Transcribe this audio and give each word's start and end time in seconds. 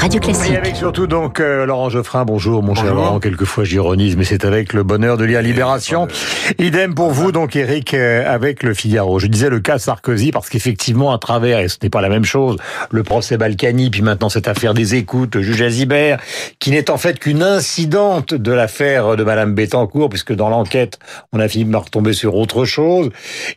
Radio 0.00 0.18
Classique. 0.18 0.52
Et 0.52 0.56
avec 0.56 0.76
surtout 0.76 1.06
donc 1.06 1.40
euh, 1.40 1.66
Laurent 1.66 1.90
Geoffrin, 1.90 2.24
bonjour 2.24 2.62
mon 2.62 2.74
cher 2.74 2.94
Laurent, 2.94 3.20
quelquefois 3.20 3.64
j'ironise, 3.64 4.16
mais 4.16 4.24
c'est 4.24 4.46
avec 4.46 4.72
le 4.72 4.82
bonheur 4.82 5.18
de 5.18 5.24
lire 5.24 5.42
Libération. 5.42 6.08
Idem 6.58 6.94
pour 6.94 7.10
vous 7.10 7.32
donc 7.32 7.54
Eric 7.54 7.92
euh, 7.92 8.24
avec 8.26 8.62
le 8.62 8.72
Figaro. 8.72 9.18
Je 9.18 9.26
disais 9.26 9.50
le 9.50 9.60
cas 9.60 9.78
Sarkozy 9.78 10.32
parce 10.32 10.48
qu'effectivement 10.48 11.12
à 11.12 11.18
travers, 11.18 11.58
et 11.58 11.68
ce 11.68 11.76
n'est 11.82 11.90
pas 11.90 12.00
la 12.00 12.08
même 12.08 12.24
chose, 12.24 12.56
le 12.90 13.02
procès 13.02 13.36
Balkany, 13.36 13.90
puis 13.90 14.00
maintenant 14.00 14.30
cette 14.30 14.48
affaire 14.48 14.72
des 14.72 14.94
écoutes, 14.94 15.34
le 15.34 15.42
juge 15.42 15.60
Azibert, 15.60 16.18
qui 16.60 16.70
n'est 16.70 16.90
en 16.90 16.96
fait 16.96 17.18
qu'une 17.18 17.42
incidente 17.42 18.32
de 18.32 18.52
l'affaire 18.52 19.16
de 19.16 19.22
Madame 19.22 19.54
Bettencourt, 19.54 20.08
puisque 20.08 20.32
dans 20.32 20.48
l'enquête 20.48 20.98
on 21.34 21.40
a 21.40 21.48
fini 21.48 21.70
par 21.70 21.84
retomber 21.84 22.14
sur 22.14 22.36
autre 22.36 22.64
chose. 22.64 23.10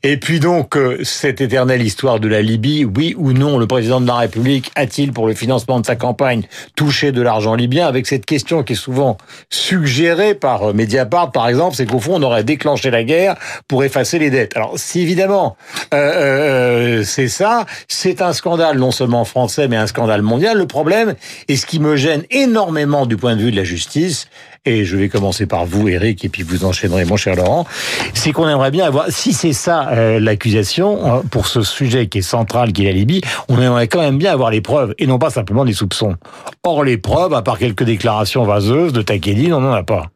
Et 0.04 0.18
puis 0.18 0.42
donc 0.42 0.76
euh, 0.76 0.98
cette 1.04 1.40
éternelle 1.40 1.82
histoire 1.82 2.20
de 2.20 2.28
la 2.28 2.42
Libye, 2.42 2.84
oui 2.84 3.16
ou 3.18 3.32
non, 3.32 3.58
le 3.58 3.66
président 3.66 4.02
de 4.02 4.08
la 4.08 4.16
République 4.16 4.72
a-t-il 4.76 5.14
pour 5.14 5.26
le 5.26 5.36
financement 5.36 5.80
de 5.80 5.86
sa 5.86 5.96
campagne 5.96 6.33
touché 6.76 7.12
de 7.12 7.22
l'argent 7.22 7.56
libyen 7.56 7.88
avec 7.88 8.08
cette 8.08 8.26
question 8.26 8.64
qui 8.64 8.74
est 8.74 8.78
souvent 8.78 9.18
suggérée 9.50 10.36
par 10.36 10.70
euh, 10.70 10.74
Mediapart, 10.74 11.32
par 11.32 11.48
exemple, 11.48 11.76
c'est 11.76 11.86
qu'au 11.86 12.00
fond, 12.00 12.16
on 12.16 12.24
aurait 12.24 12.44
déclenché 12.44 12.92
la 12.92 13.04
guerre 13.04 13.36
pour 13.68 13.84
effacer 13.84 14.20
les 14.20 14.30
dettes. 14.30 14.56
Alors, 14.56 14.74
si 14.78 15.02
évidemment 15.02 15.56
euh, 15.94 15.98
euh, 15.98 17.04
c'est 17.04 17.28
ça, 17.28 17.66
c'est 17.88 18.22
un 18.22 18.34
scandale 18.34 18.78
non 18.78 18.92
seulement 18.92 19.26
français, 19.26 19.68
mais 19.68 19.78
un 19.78 19.88
scandale 19.88 20.22
mondial. 20.22 20.58
Le 20.58 20.68
problème, 20.68 21.16
et 21.48 21.56
ce 21.56 21.66
qui 21.66 21.80
me 21.80 21.96
gêne 21.96 22.24
énormément 22.32 23.06
du 23.06 23.18
point 23.18 23.36
de 23.36 23.42
vue 23.42 23.52
de 23.52 23.58
la 23.58 23.64
justice, 23.64 24.28
et 24.66 24.86
je 24.86 24.96
vais 24.96 25.10
commencer 25.10 25.46
par 25.46 25.66
vous, 25.66 25.90
Eric, 25.90 26.24
et 26.24 26.30
puis 26.30 26.44
vous 26.44 26.66
enchaînerez, 26.66 27.06
mon 27.06 27.18
cher 27.18 27.36
Laurent, 27.36 27.66
c'est 28.14 28.32
qu'on 28.32 28.48
aimerait 28.48 28.72
bien 28.72 28.86
avoir, 28.86 29.08
si 29.10 29.34
c'est 29.34 29.54
ça 29.54 29.90
euh, 29.90 30.20
l'accusation, 30.20 31.18
euh, 31.18 31.22
pour 31.30 31.48
ce 31.48 31.64
sujet 31.64 32.08
qui 32.08 32.20
est 32.20 32.22
central, 32.22 32.72
qui 32.72 32.84
est 32.84 32.88
la 32.88 32.94
Libye, 32.94 33.22
on 33.50 33.62
aimerait 33.62 33.88
quand 33.88 34.02
même 34.02 34.18
bien 34.18 34.32
avoir 34.32 34.52
les 34.52 34.62
preuves, 34.62 34.94
et 34.98 35.08
non 35.08 35.20
pas 35.20 35.30
simplement 35.30 35.66
des 35.66 35.74
soupçons. 35.74 36.16
Or, 36.64 36.84
les 36.84 36.98
preuves, 36.98 37.34
à 37.34 37.42
part 37.42 37.58
quelques 37.58 37.84
déclarations 37.84 38.44
vaseuses 38.44 38.94
de 38.94 39.02
Takedine, 39.02 39.54
on 39.54 39.62
n'en 39.62 39.74
a 39.74 39.84
pas. 39.84 40.08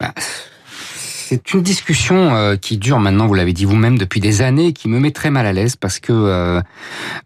Bah, 0.00 0.12
c'est 1.28 1.52
une 1.54 1.62
discussion 1.62 2.36
euh, 2.36 2.54
qui 2.54 2.78
dure 2.78 3.00
maintenant, 3.00 3.26
vous 3.26 3.34
l'avez 3.34 3.52
dit 3.52 3.64
vous-même, 3.64 3.98
depuis 3.98 4.20
des 4.20 4.42
années, 4.42 4.72
qui 4.72 4.88
me 4.88 5.00
met 5.00 5.10
très 5.10 5.30
mal 5.30 5.44
à 5.44 5.52
l'aise 5.52 5.74
parce 5.74 5.98
que 5.98 6.12
euh, 6.12 6.60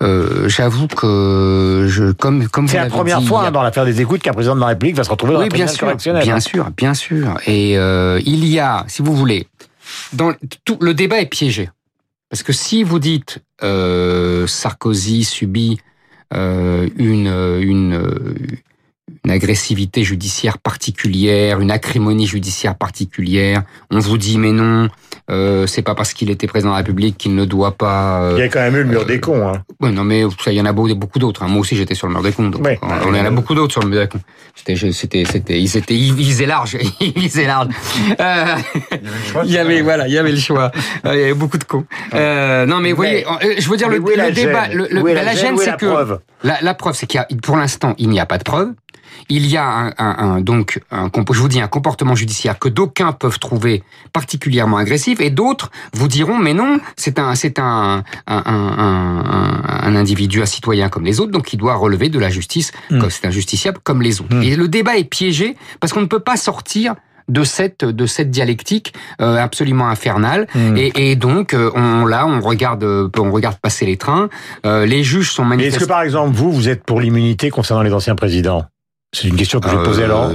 euh, 0.03 0.49
j'avoue 0.49 0.87
que 0.87 1.85
je, 1.87 2.13
comme 2.13 2.49
comme 2.49 2.67
c'est 2.67 2.79
la 2.79 2.87
première 2.87 3.21
dit, 3.21 3.27
fois 3.27 3.47
hein, 3.47 3.51
dans 3.51 3.63
l'affaire 3.63 3.85
des 3.85 4.01
écoutes 4.01 4.23
qu'un 4.23 4.33
président 4.33 4.55
de 4.55 4.61
la 4.61 4.69
République 4.69 4.97
va 4.97 5.05
se 5.05 5.11
retrouver 5.11 5.35
dans 5.35 5.41
oui, 5.41 5.49
la 5.51 5.55
bien 5.55 5.67
sûr. 5.67 5.95
Bien 6.23 6.41
sûr, 6.41 6.71
bien 6.75 6.95
sûr. 6.95 7.39
Et 7.47 7.73
il 7.75 8.47
y 8.47 8.59
a, 8.59 8.85
si 8.89 9.03
vous 9.03 9.15
voulez, 9.15 9.47
dans 10.15 10.33
tout 10.65 10.79
le 10.81 10.95
débat 10.95 11.21
est 11.21 11.27
piégé 11.27 11.69
parce 12.31 12.43
que 12.43 12.55
si 12.55 12.83
vous 12.83 13.01
dites 13.01 13.41
Sarkozy 13.61 15.25
subit 15.25 15.79
une 16.33 16.89
une 17.61 18.03
une 19.25 19.31
agressivité 19.31 20.05
judiciaire 20.05 20.59
particulière, 20.59 21.61
une 21.61 21.71
acrimonie 21.71 22.27
judiciaire 22.27 22.77
particulière. 22.77 23.63
On 23.91 23.99
vous 23.99 24.19
dit 24.19 24.39
mais 24.39 24.53
non, 24.53 24.89
euh, 25.31 25.67
c'est 25.67 25.83
pas 25.83 25.95
parce 25.95 26.13
qu'il 26.13 26.31
était 26.31 26.47
président 26.47 26.71
de 26.71 26.75
la 26.75 26.79
République 26.79 27.19
qu'il 27.19 27.35
ne 27.35 27.45
doit 27.45 27.73
pas. 27.73 28.23
Euh, 28.23 28.35
il 28.37 28.41
y 28.41 28.43
a 28.43 28.49
quand 28.49 28.61
même 28.61 28.77
eu 28.77 28.83
le 28.83 28.85
mur 28.85 29.03
euh, 29.03 29.05
des 29.05 29.21
cons. 29.21 29.49
Hein. 29.49 29.63
Oui, 29.81 29.93
non 29.93 30.05
mais 30.05 30.25
ça, 30.43 30.53
il 30.53 30.57
y 30.57 30.61
en 30.61 30.67
a 30.67 30.73
beaucoup 30.73 31.19
d'autres. 31.19 31.43
Hein. 31.43 31.49
Moi 31.49 31.61
aussi, 31.61 31.77
j'étais 31.77 31.95
sur 31.95 32.07
le 32.07 32.15
mur 32.15 32.23
des 32.23 32.33
cons. 32.33 32.49
Donc, 32.49 32.65
ouais, 32.65 32.79
on, 32.83 33.15
y 33.15 33.21
en 33.21 33.25
a 33.25 33.31
beaucoup 33.31 33.55
d'autres 33.55 33.73
sur 33.73 33.83
le 33.83 33.89
mur 33.89 34.01
des 34.01 34.09
cons. 34.09 34.21
C'était, 34.55 34.77
c'était, 34.93 35.25
c'était, 35.25 35.61
ils 35.61 35.77
étaient, 35.77 35.97
ils 35.97 36.13
visaient 36.13 36.47
large, 36.47 36.77
ils 37.01 37.13
visaient 37.13 37.47
large. 37.47 37.69
Euh, 38.19 38.57
il 39.45 39.51
y 39.51 39.59
avait, 39.59 39.77
choix, 39.77 39.85
voilà, 39.85 40.09
il 40.09 40.15
y 40.15 40.19
avait 40.19 40.33
le 40.33 40.39
choix. 40.39 40.71
il 41.05 41.11
y 41.11 41.23
avait 41.23 41.35
beaucoup 41.35 41.59
de 41.59 41.65
cons. 41.65 41.85
Euh, 42.15 42.67
non 42.67 42.81
mais, 42.81 42.91
vous 42.91 42.97
voyez, 42.97 43.25
je 43.59 43.69
veux 43.69 43.77
dire 43.77 43.89
le, 43.89 43.99
le 43.99 44.33
débat, 44.33 44.69
le, 44.69 44.89
le, 44.91 45.15
la, 45.15 45.23
la 45.23 45.35
gêne, 45.35 45.57
c'est 45.59 45.71
la 45.71 45.77
que 45.77 45.87
preuve 45.87 46.21
la, 46.43 46.59
la 46.63 46.75
preuve, 46.75 46.95
c'est 46.95 47.07
qu'il 47.07 47.19
y 47.19 47.23
a, 47.23 47.29
pour 47.43 47.57
l'instant, 47.57 47.95
il 47.99 48.09
n'y 48.09 48.21
a 48.21 48.27
pas 48.27 48.39
de 48.39 48.45
preuve. 48.45 48.73
Il 49.29 49.47
y 49.47 49.57
a 49.57 49.65
un, 49.65 49.89
un, 49.99 50.17
un, 50.19 50.41
donc 50.41 50.81
un, 50.91 51.11
je 51.31 51.41
vous 51.41 51.49
dis 51.49 51.61
un 51.61 51.69
comportement 51.69 52.15
judiciaire 52.15 52.59
que 52.59 52.69
d'aucuns 52.69 53.13
peuvent 53.13 53.39
trouver 53.39 53.83
particulièrement 54.13 54.77
agressif 54.77 55.21
et 55.21 55.31
d'autres 55.31 55.71
vous 55.95 56.09
diront 56.09 56.39
mais 56.39 56.55
non 56.55 56.79
c'est 56.97 57.19
un 57.19 57.35
c'est 57.35 57.59
un 57.59 58.03
un, 58.27 58.43
un 58.47 59.97
individu 59.97 60.43
un 60.43 60.47
citoyen 60.47 60.89
comme 60.89 61.05
les 61.05 61.21
autres 61.21 61.33
donc 61.33 61.53
il 61.53 61.57
doit 61.57 61.75
relever 61.75 62.09
de 62.09 62.19
la 62.19 62.31
justice 62.31 62.73
mmh. 62.91 63.01
c'est 63.09 63.27
un 63.27 63.31
justiciable 63.31 63.79
comme 63.83 64.03
les 64.03 64.21
autres 64.21 64.35
mmh. 64.35 64.43
et 64.43 64.57
le 64.57 64.69
débat 64.69 64.97
est 64.97 65.05
piégé 65.05 65.57
parce 65.81 65.93
qu'on 65.93 66.01
ne 66.01 66.07
peut 66.07 66.21
pas 66.21 66.37
sortir 66.37 66.95
de 67.29 67.45
cette 67.45 67.85
de 67.85 68.07
cette 68.07 68.31
dialectique 68.31 68.93
euh, 69.21 69.37
absolument 69.37 69.89
infernale 69.89 70.47
mmh. 70.55 70.77
et, 70.77 71.11
et, 71.11 71.17
donc 71.17 71.55
euh, 71.55 71.71
on 71.75 72.05
là 72.05 72.27
on 72.27 72.41
regarde 72.41 72.85
on 72.85 73.31
regarde 73.31 73.57
passer 73.59 73.87
les 73.87 73.97
trains 73.97 74.29
euh, 74.67 74.85
les 74.85 75.05
juges 75.05 75.31
sont 75.31 75.45
manifestés 75.45 75.77
est-ce 75.77 75.85
que 75.85 75.89
par 75.89 76.03
exemple 76.03 76.35
vous 76.35 76.51
vous 76.51 76.69
êtes 76.69 76.85
pour 76.85 77.01
l'immunité 77.01 77.51
concernant 77.51 77.83
les 77.83 77.93
anciens 77.93 78.17
présidents? 78.17 78.65
C'est 79.13 79.29
une 79.29 79.37
question 79.37 79.61
que 79.61 79.69
je 79.69 79.77
vais 79.77 79.83
poser 79.83 80.05
alors. 80.05 80.31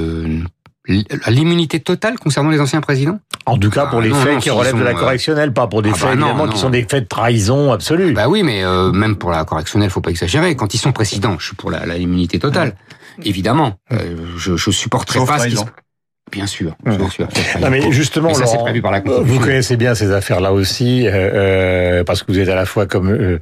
L'immunité 1.28 1.80
totale 1.80 2.20
concernant 2.20 2.52
les 2.52 2.60
anciens 2.60 2.82
présidents? 2.82 3.20
En 3.48 3.58
tout 3.58 3.72
cas, 3.72 3.88
pour 3.88 4.02
les 4.02 4.12
ah, 4.12 4.16
faits 4.16 4.34
non, 4.36 4.40
qui 4.40 4.50
relèvent 4.52 4.78
de 4.78 4.84
la 4.84 4.92
sont, 4.92 5.00
correctionnelle, 5.00 5.52
pas 5.52 5.66
pour 5.66 5.82
des 5.82 5.90
ah 5.90 5.96
faits 5.96 6.10
bah 6.10 6.16
non, 6.16 6.28
évidemment 6.28 6.46
non. 6.46 6.52
qui 6.52 6.60
sont 6.60 6.70
des 6.70 6.84
faits 6.84 7.06
de 7.06 7.08
trahison 7.08 7.72
absolue. 7.72 8.14
Bah 8.14 8.28
oui, 8.28 8.44
mais 8.44 8.64
euh, 8.64 8.92
même 8.92 9.16
pour 9.16 9.32
la 9.32 9.46
correctionnelle, 9.46 9.90
faut 9.90 10.02
pas 10.02 10.12
exagérer. 10.12 10.56
Quand 10.56 10.76
ils 10.76 10.78
sont 10.78 10.92
présidents, 10.92 11.38
je 11.40 11.48
suis 11.48 11.56
pour 11.56 11.72
la, 11.72 11.88
la 11.88 11.98
immunité 11.98 12.38
totale. 12.38 12.76
Évidemment, 13.24 13.80
euh, 13.94 14.16
je, 14.38 14.58
je 14.58 14.70
supporterai 14.70 15.20
Sauf 15.20 15.28
pas 15.28 15.40
ce 15.40 15.48
qui. 15.48 15.56
Bien 16.32 16.48
sûr, 16.48 16.76
bien 16.84 17.10
sûr. 17.10 17.28
Non 17.62 17.70
mais 17.70 17.92
justement, 17.92 18.30
Mais 18.30 18.34
ça, 18.34 18.46
c'est 18.46 18.54
Laurent, 18.54 18.66
prévu 18.66 18.82
par 18.82 18.92
la 18.92 19.00
vous 19.00 19.40
connaissez 19.40 19.78
bien 19.78 19.94
ces 19.94 20.12
affaires-là 20.12 20.54
aussi, 20.54 21.08
euh, 21.08 21.12
euh, 21.14 22.04
parce 22.04 22.24
que 22.24 22.32
vous 22.32 22.40
êtes 22.40 22.50
à 22.50 22.56
la 22.56 22.66
fois 22.66 22.88
comme 22.88 23.12
euh, 23.12 23.40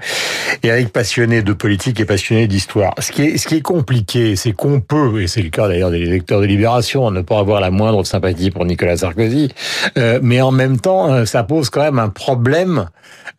Eric 0.63 0.89
passionné 0.89 1.41
de 1.41 1.53
politique 1.53 2.01
et 2.01 2.05
passionné 2.05 2.45
d'histoire. 2.45 2.93
Ce 2.99 3.11
qui 3.11 3.23
est, 3.23 3.37
ce 3.37 3.47
qui 3.47 3.55
est 3.55 3.61
compliqué, 3.61 4.35
c'est 4.35 4.51
qu'on 4.51 4.81
peut, 4.81 5.21
et 5.21 5.27
c'est 5.27 5.41
le 5.41 5.49
cas 5.49 5.69
d'ailleurs 5.69 5.91
des 5.91 6.05
lecteurs 6.05 6.41
de 6.41 6.45
Libération, 6.45 7.09
ne 7.09 7.21
pas 7.21 7.39
avoir 7.39 7.61
la 7.61 7.71
moindre 7.71 8.05
sympathie 8.05 8.51
pour 8.51 8.65
Nicolas 8.65 8.97
Sarkozy, 8.97 9.49
euh, 9.97 10.19
mais 10.21 10.41
en 10.41 10.51
même 10.51 10.79
temps, 10.79 11.11
euh, 11.11 11.25
ça 11.25 11.43
pose 11.43 11.69
quand 11.69 11.81
même 11.81 11.99
un 11.99 12.09
problème 12.09 12.89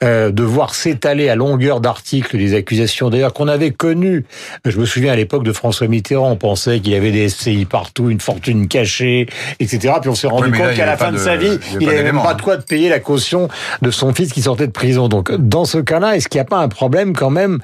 euh, 0.03 0.31
de 0.31 0.43
voir 0.43 0.75
s'étaler 0.75 1.29
à 1.29 1.37
longueur 1.37 1.81
d'articles 1.81 2.37
des 2.37 2.55
accusations, 2.55 3.11
d'ailleurs 3.11 3.33
qu'on 3.33 3.49
avait 3.49 3.71
connues. 3.71 4.25
Je 4.65 4.79
me 4.79 4.87
souviens 4.87 5.13
à 5.13 5.17
l'époque 5.17 5.45
de 5.45 5.53
François 5.53 5.87
Mitterrand, 5.87 6.33
on 6.33 6.37
pensait 6.37 6.81
qu'il 6.81 6.93
y 6.93 6.97
avait 6.97 7.13
des 7.13 7.29
SCI 7.29 7.65
partout, 7.65 8.11
une 8.11 8.21
fortune 8.21 8.67
cachée, 8.69 9.27
etc. 9.61 9.95
Puis 10.01 10.11
on 10.11 10.15
s'est 10.15 10.27
rendu 10.27 10.51
compte 10.53 10.75
qu'à 10.75 10.87
la 10.87 10.97
fin 10.97 11.11
de, 11.11 11.17
de- 11.17 11.23
sa 11.23 11.37
vie, 11.37 11.59
il 11.81 11.87
n'avait 11.87 12.03
même 12.03 12.21
pas 12.21 12.33
hein. 12.33 12.35
de 12.35 12.43
quoi 12.43 12.57
de 12.57 12.63
payer 12.63 12.89
la 12.89 13.01
caution 13.01 13.49
de 13.83 13.91
son 13.91 14.13
fils 14.15 14.33
qui 14.33 14.43
sortait 14.43 14.67
de 14.67 14.73
prison. 14.73 15.09
Donc, 15.09 15.33
dans 15.33 15.65
ce 15.65 15.79
cas-là, 15.79 16.17
est-ce 16.17 16.29
qu'il 16.29 16.39
n'y 16.39 16.47
a 16.47 16.49
pas 16.49 16.59
un 16.59 16.69
problème 16.69 17.15
quand 17.15 17.31
même 17.31 17.61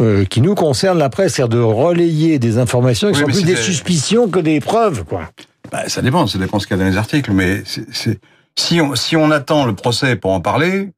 euh, 0.00 0.24
qui 0.24 0.40
nous 0.40 0.54
concerne 0.54 0.98
la 0.98 1.08
presse, 1.08 1.34
c'est-à-dire 1.34 1.58
de 1.58 1.62
relayer 1.62 2.38
des 2.38 2.58
informations 2.58 3.12
qui 3.12 3.22
Oui, 3.22 3.32
sont 3.32 3.40
plus 3.40 3.44
des 3.44 3.56
suspicions 3.56 4.28
que 4.28 4.40
des 4.40 4.60
preuves, 4.60 5.04
quoi? 5.04 5.30
Bah, 5.70 5.88
ça 5.88 6.02
dépend, 6.02 6.26
ça 6.26 6.38
dépend 6.38 6.58
ce 6.58 6.66
qu'il 6.66 6.76
y 6.76 6.80
a 6.80 6.84
dans 6.84 6.90
les 6.90 6.96
articles, 6.96 7.32
mais 7.32 7.62
c'est, 7.64 8.20
si, 8.58 8.80
on, 8.80 8.94
si 8.94 9.16
on 9.16 9.30
attend 9.30 9.64
le 9.64 9.74
procès 9.74 10.16
pour 10.16 10.32
en 10.32 10.40
parler, 10.40 10.90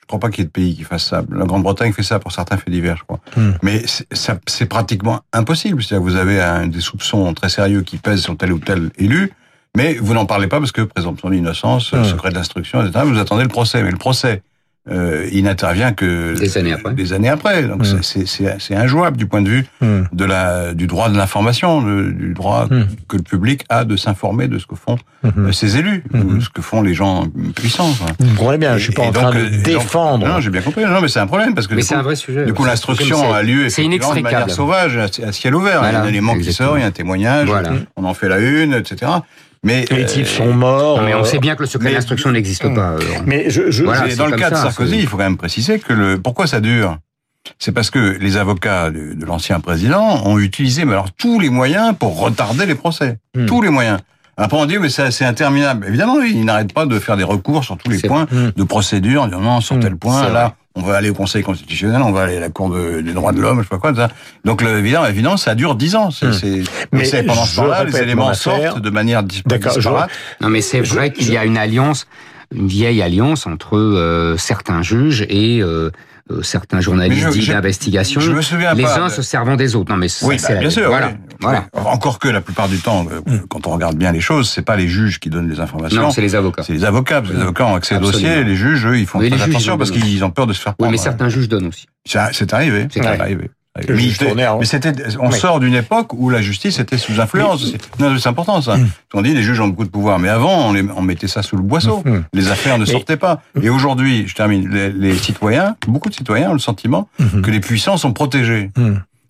je 0.00 0.06
crois 0.06 0.20
pas 0.20 0.30
qu'il 0.30 0.40
y 0.40 0.42
ait 0.42 0.46
de 0.46 0.50
pays 0.50 0.74
qui 0.74 0.84
fasse 0.84 1.04
ça. 1.04 1.22
La 1.30 1.44
Grande-Bretagne 1.44 1.92
fait 1.92 2.02
ça 2.02 2.18
pour 2.18 2.32
certains 2.32 2.56
faits 2.56 2.70
divers, 2.70 2.96
je 2.96 3.02
crois. 3.02 3.20
Hmm. 3.36 3.52
Mais 3.62 3.82
c'est, 4.12 4.66
pratiquement 4.66 5.20
impossible. 5.34 5.82
C'est-à-dire 5.82 6.06
que 6.06 6.10
vous 6.10 6.16
avez 6.16 6.40
un, 6.40 6.66
des 6.66 6.80
soupçons 6.80 7.34
très 7.34 7.50
sérieux 7.50 7.82
qui 7.82 7.98
pèsent 7.98 8.22
sur 8.22 8.36
tel 8.36 8.52
ou 8.52 8.58
tel 8.58 8.90
élu, 8.96 9.32
mais 9.78 9.94
vous 9.94 10.12
n'en 10.12 10.26
parlez 10.26 10.48
pas 10.48 10.58
parce 10.58 10.72
que 10.72 10.82
présomption 10.82 11.30
d'innocence, 11.30 11.92
Hmm. 11.92 12.02
secret 12.04 12.30
de 12.30 12.34
l'instruction, 12.34 12.84
etc. 12.84 13.04
Vous 13.06 13.18
attendez 13.18 13.44
le 13.44 13.48
procès, 13.48 13.82
mais 13.84 13.92
le 13.92 13.96
procès, 13.96 14.42
euh, 14.90 15.28
il 15.32 15.44
n'intervient 15.44 15.92
que 15.92 16.36
Des 16.38 16.56
années 16.56 16.72
après. 16.72 16.94
Des 16.94 17.12
années 17.12 17.28
après. 17.28 17.62
Donc 17.64 17.82
Hmm. 17.82 18.00
c'est, 18.02 18.02
c'est, 18.02 18.26
c'est, 18.26 18.56
c'est 18.58 18.74
injouable 18.74 19.16
du 19.18 19.26
point 19.26 19.42
de 19.42 19.48
vue 19.48 19.66
Hmm. 19.82 20.04
de 20.12 20.24
la, 20.24 20.72
du 20.74 20.86
droit 20.86 21.10
de 21.10 21.16
l'information, 21.16 21.82
du 21.82 22.32
droit 22.34 22.66
Hmm. 22.70 22.86
que 23.06 23.16
le 23.18 23.22
public 23.22 23.64
a 23.68 23.84
de 23.84 23.96
s'informer 23.96 24.48
de 24.48 24.58
ce 24.58 24.66
que 24.66 24.74
font 24.76 24.96
Mhm. 25.22 25.32
euh, 25.48 25.52
ses 25.52 25.76
élus, 25.76 26.02
ou 26.14 26.40
ce 26.40 26.48
que 26.48 26.62
font 26.62 26.80
les 26.82 26.94
gens 26.94 27.26
puissants. 27.54 27.90
Vous 28.18 28.34
comprenez 28.36 28.58
bien, 28.58 28.76
je 28.78 28.84
suis 28.84 28.92
pas 28.92 29.02
Et 29.04 29.08
en 29.08 29.12
donc, 29.12 29.22
train 29.24 29.32
de 29.34 29.38
euh, 29.40 29.46
et 29.48 29.50
donc- 29.56 29.62
défendre. 29.82 30.26
Non, 30.26 30.40
j'ai 30.40 30.50
bien 30.50 30.62
compris. 30.62 30.84
Non, 30.84 31.00
mais 31.02 31.08
c'est 31.08 31.20
un 31.20 31.26
problème 31.26 31.54
parce 31.54 31.66
que 31.66 31.74
Mais 31.74 31.82
c'est 31.82 31.94
un 31.96 32.02
vrai 32.02 32.16
sujet. 32.16 32.46
du 32.46 32.52
coup, 32.54 32.64
l'instruction 32.64 33.32
a 33.32 33.42
lieu 33.42 33.68
C'est 33.68 33.84
effectivement 33.84 34.14
de 34.14 34.20
manière 34.22 34.50
sauvage, 34.50 34.96
à 34.96 35.32
ciel 35.32 35.54
ouvert. 35.54 35.80
il 35.84 35.92
y 35.92 35.96
a 35.96 36.02
un 36.02 36.06
élément 36.08 36.34
qui 36.38 36.52
sort, 36.52 36.78
il 36.78 36.80
y 36.80 36.84
a 36.84 36.86
un 36.86 36.90
témoignage, 36.92 37.46
Voilà. 37.48 37.72
on 37.96 38.04
en 38.04 38.14
fait 38.14 38.28
la 38.28 38.38
une, 38.38 38.72
etc. 38.74 39.10
Mais 39.64 39.84
Les 39.90 40.04
euh, 40.04 40.06
types 40.06 40.26
sont 40.26 40.52
morts. 40.52 40.98
Non, 40.98 41.04
mais 41.04 41.14
on 41.14 41.20
euh, 41.20 41.24
sait 41.24 41.38
bien 41.38 41.56
que 41.56 41.62
le 41.62 41.66
secret 41.68 41.92
d'instruction 41.92 42.30
n'existe 42.30 42.62
pas. 42.74 42.92
euh, 42.92 42.98
Mais 43.26 43.50
je, 43.50 43.82
Voilà. 43.82 44.14
Dans 44.14 44.26
le 44.26 44.36
cas 44.36 44.50
de 44.50 44.54
Sarkozy, 44.56 44.98
il 45.00 45.06
faut 45.06 45.16
quand 45.16 45.24
même 45.24 45.36
préciser 45.36 45.78
que 45.78 45.92
le 45.92 46.18
pourquoi 46.20 46.46
ça 46.46 46.60
dure? 46.60 46.98
C'est 47.58 47.72
parce 47.72 47.90
que 47.90 48.18
les 48.20 48.36
avocats 48.36 48.90
de, 48.90 49.14
de 49.14 49.24
l'ancien 49.24 49.58
président 49.60 50.22
ont 50.26 50.38
utilisé 50.38 50.84
mais 50.84 50.92
alors 50.92 51.10
tous 51.12 51.40
les 51.40 51.48
moyens 51.50 51.94
pour 51.98 52.18
retarder 52.20 52.66
les 52.66 52.74
procès, 52.74 53.18
Hmm. 53.34 53.46
tous 53.46 53.62
les 53.62 53.70
moyens. 53.70 53.98
Après 54.36 54.56
on 54.56 54.66
dit 54.66 54.78
mais 54.78 54.88
c'est 54.90 55.24
interminable. 55.24 55.86
Évidemment, 55.88 56.20
ils 56.20 56.44
n'arrêtent 56.44 56.72
pas 56.74 56.86
de 56.86 56.98
faire 56.98 57.16
des 57.16 57.24
recours 57.24 57.64
sur 57.64 57.76
tous 57.78 57.90
les 57.90 58.00
points 58.00 58.26
Hmm. 58.30 58.50
de 58.54 58.62
procédure, 58.64 59.22
en 59.22 59.26
disant 59.26 59.40
non 59.40 59.60
sur 59.60 59.76
Hmm. 59.76 59.80
tel 59.80 59.96
point 59.96 60.28
là 60.28 60.54
on 60.78 60.82
va 60.82 60.96
aller 60.96 61.10
au 61.10 61.14
Conseil 61.14 61.42
constitutionnel, 61.42 62.00
on 62.02 62.12
va 62.12 62.22
aller 62.22 62.36
à 62.36 62.40
la 62.40 62.48
Cour 62.50 62.70
de- 62.70 63.00
des 63.00 63.12
droits 63.12 63.32
de 63.32 63.40
l'homme, 63.40 63.58
je 63.58 63.62
sais 63.64 63.68
pas 63.68 63.78
quoi. 63.78 63.94
ça. 63.94 64.08
Donc 64.44 64.62
le, 64.62 64.78
évidemment, 64.78 65.06
évidemment, 65.06 65.36
ça 65.36 65.54
dure 65.54 65.74
dix 65.74 65.96
ans. 65.96 66.10
C'est, 66.10 66.26
Hmm. 66.28 66.32
c'est- 66.32 66.62
Mais 66.92 67.04
c'est 67.04 67.22
pendant 67.24 67.44
ce 67.44 67.56
temps-là, 67.56 67.84
les 67.84 67.96
éléments 67.98 68.32
sortent 68.34 68.80
de 68.80 68.90
manière 68.90 69.22
dis- 69.22 69.42
D'accord, 69.44 69.72
je- 69.72 69.78
disparate. 69.80 70.10
Non, 70.40 70.48
mais 70.48 70.60
c'est 70.60 70.80
vrai 70.80 71.12
qu'il 71.12 71.32
y 71.32 71.36
a 71.36 71.44
une 71.44 71.58
alliance, 71.58 72.06
une 72.54 72.68
vieille 72.68 73.02
alliance 73.02 73.46
entre 73.46 73.76
euh, 73.76 74.36
certains 74.36 74.82
juges 74.82 75.26
et 75.28 75.60
euh, 75.60 75.90
certains 76.42 76.80
journalistes 76.80 77.26
Mais 77.34 77.40
je- 77.40 77.52
d'investigation, 77.52 78.20
je 78.20 78.32
me 78.32 78.42
souviens 78.42 78.74
les 78.74 78.82
pas 78.82 79.00
uns 79.00 79.08
se 79.08 79.22
servant 79.22 79.56
des 79.56 79.74
autres. 79.76 79.90
Non, 79.92 79.98
mais 79.98 80.08
Oui, 80.22 80.36
bah, 80.42 80.54
la- 80.54 80.60
bien 80.60 80.70
sûr. 80.70 80.88
Voilà, 80.88 81.08
oui. 81.08 81.36
voilà. 81.40 81.64
Oui. 81.74 81.80
Encore 81.86 82.18
que 82.18 82.28
la 82.28 82.40
plupart 82.40 82.68
du 82.68 82.78
temps, 82.78 83.06
euh, 83.10 83.38
quand 83.48 83.66
on 83.66 83.70
regarde 83.70 83.96
bien 83.96 84.12
les 84.12 84.20
choses, 84.20 84.48
c'est 84.50 84.62
pas 84.62 84.76
les 84.76 84.88
juges 84.88 85.18
qui 85.20 85.30
donnent 85.30 85.48
les 85.48 85.60
informations. 85.60 86.02
Non, 86.02 86.10
c'est 86.10 86.20
les 86.20 86.34
avocats. 86.34 86.62
C'est 86.62 86.72
les 86.72 86.84
avocats, 86.84 87.20
parce 87.20 87.32
que 87.32 87.36
les 87.36 87.42
avocats 87.42 87.66
ont 87.66 87.74
accès 87.74 87.94
au 87.94 87.98
Absolument. 87.98 88.28
dossier, 88.28 88.44
les 88.44 88.56
juges, 88.56 88.86
eux, 88.86 88.98
ils 88.98 89.06
font 89.06 89.18
Oui, 89.18 89.30
très 89.30 89.42
attention 89.42 89.74
ont 89.74 89.78
parce 89.78 89.90
qu'ils 89.90 90.24
ont 90.24 90.30
peur 90.30 90.46
de 90.46 90.52
se 90.52 90.60
faire 90.60 90.72
Oui, 90.72 90.76
prendre. 90.84 90.92
mais 90.92 90.98
certains 90.98 91.28
juges 91.28 91.48
donnent 91.48 91.66
aussi. 91.68 91.86
C'est 92.04 92.52
arrivé, 92.52 92.88
c'est 92.90 93.04
arrivé. 93.04 93.50
Mais, 93.88 94.00
c'était- 94.10 94.26
tournait 94.26 94.46
en- 94.46 94.58
mais 94.58 94.64
c'était, 94.64 94.92
on 95.20 95.28
Oui. 95.30 95.34
sort 95.38 95.60
d'une 95.60 95.74
époque 95.74 96.12
où 96.14 96.30
la 96.30 96.40
justice 96.42 96.78
était 96.78 96.98
sous 96.98 97.20
influence. 97.20 97.64
C'est- 97.70 98.26
important 98.26 98.60
ça. 98.60 98.76
Mm. 98.76 98.88
On 99.14 99.22
dit 99.22 99.34
les 99.34 99.42
juges 99.42 99.60
ont 99.60 99.68
beaucoup 99.68 99.84
de 99.84 99.90
pouvoir, 99.90 100.18
mais 100.18 100.28
avant 100.28 100.68
on, 100.68 100.72
les- 100.72 100.84
on 100.96 101.02
mettait 101.02 101.28
ça 101.28 101.42
sous 101.42 101.56
le 101.56 101.62
boisseau. 101.62 102.02
Mm. 102.04 102.24
Les 102.32 102.48
affaires 102.50 102.78
ne 102.78 102.84
Mais- 102.84 102.90
sortaient 102.90 103.16
pas. 103.16 103.42
Et 103.62 103.68
aujourd'hui, 103.70 104.26
je 104.26 104.34
termine, 104.34 104.68
les, 104.68 104.90
les 104.92 105.14
citoyens, 105.16 105.76
beaucoup 105.86 106.08
de 106.08 106.14
citoyens 106.14 106.50
ont 106.50 106.54
le 106.54 106.58
sentiment 106.58 107.08
Mhm. 107.18 107.42
que 107.42 107.50
les 107.50 107.60
puissants 107.60 107.96
sont 107.96 108.12
protégés 108.12 108.70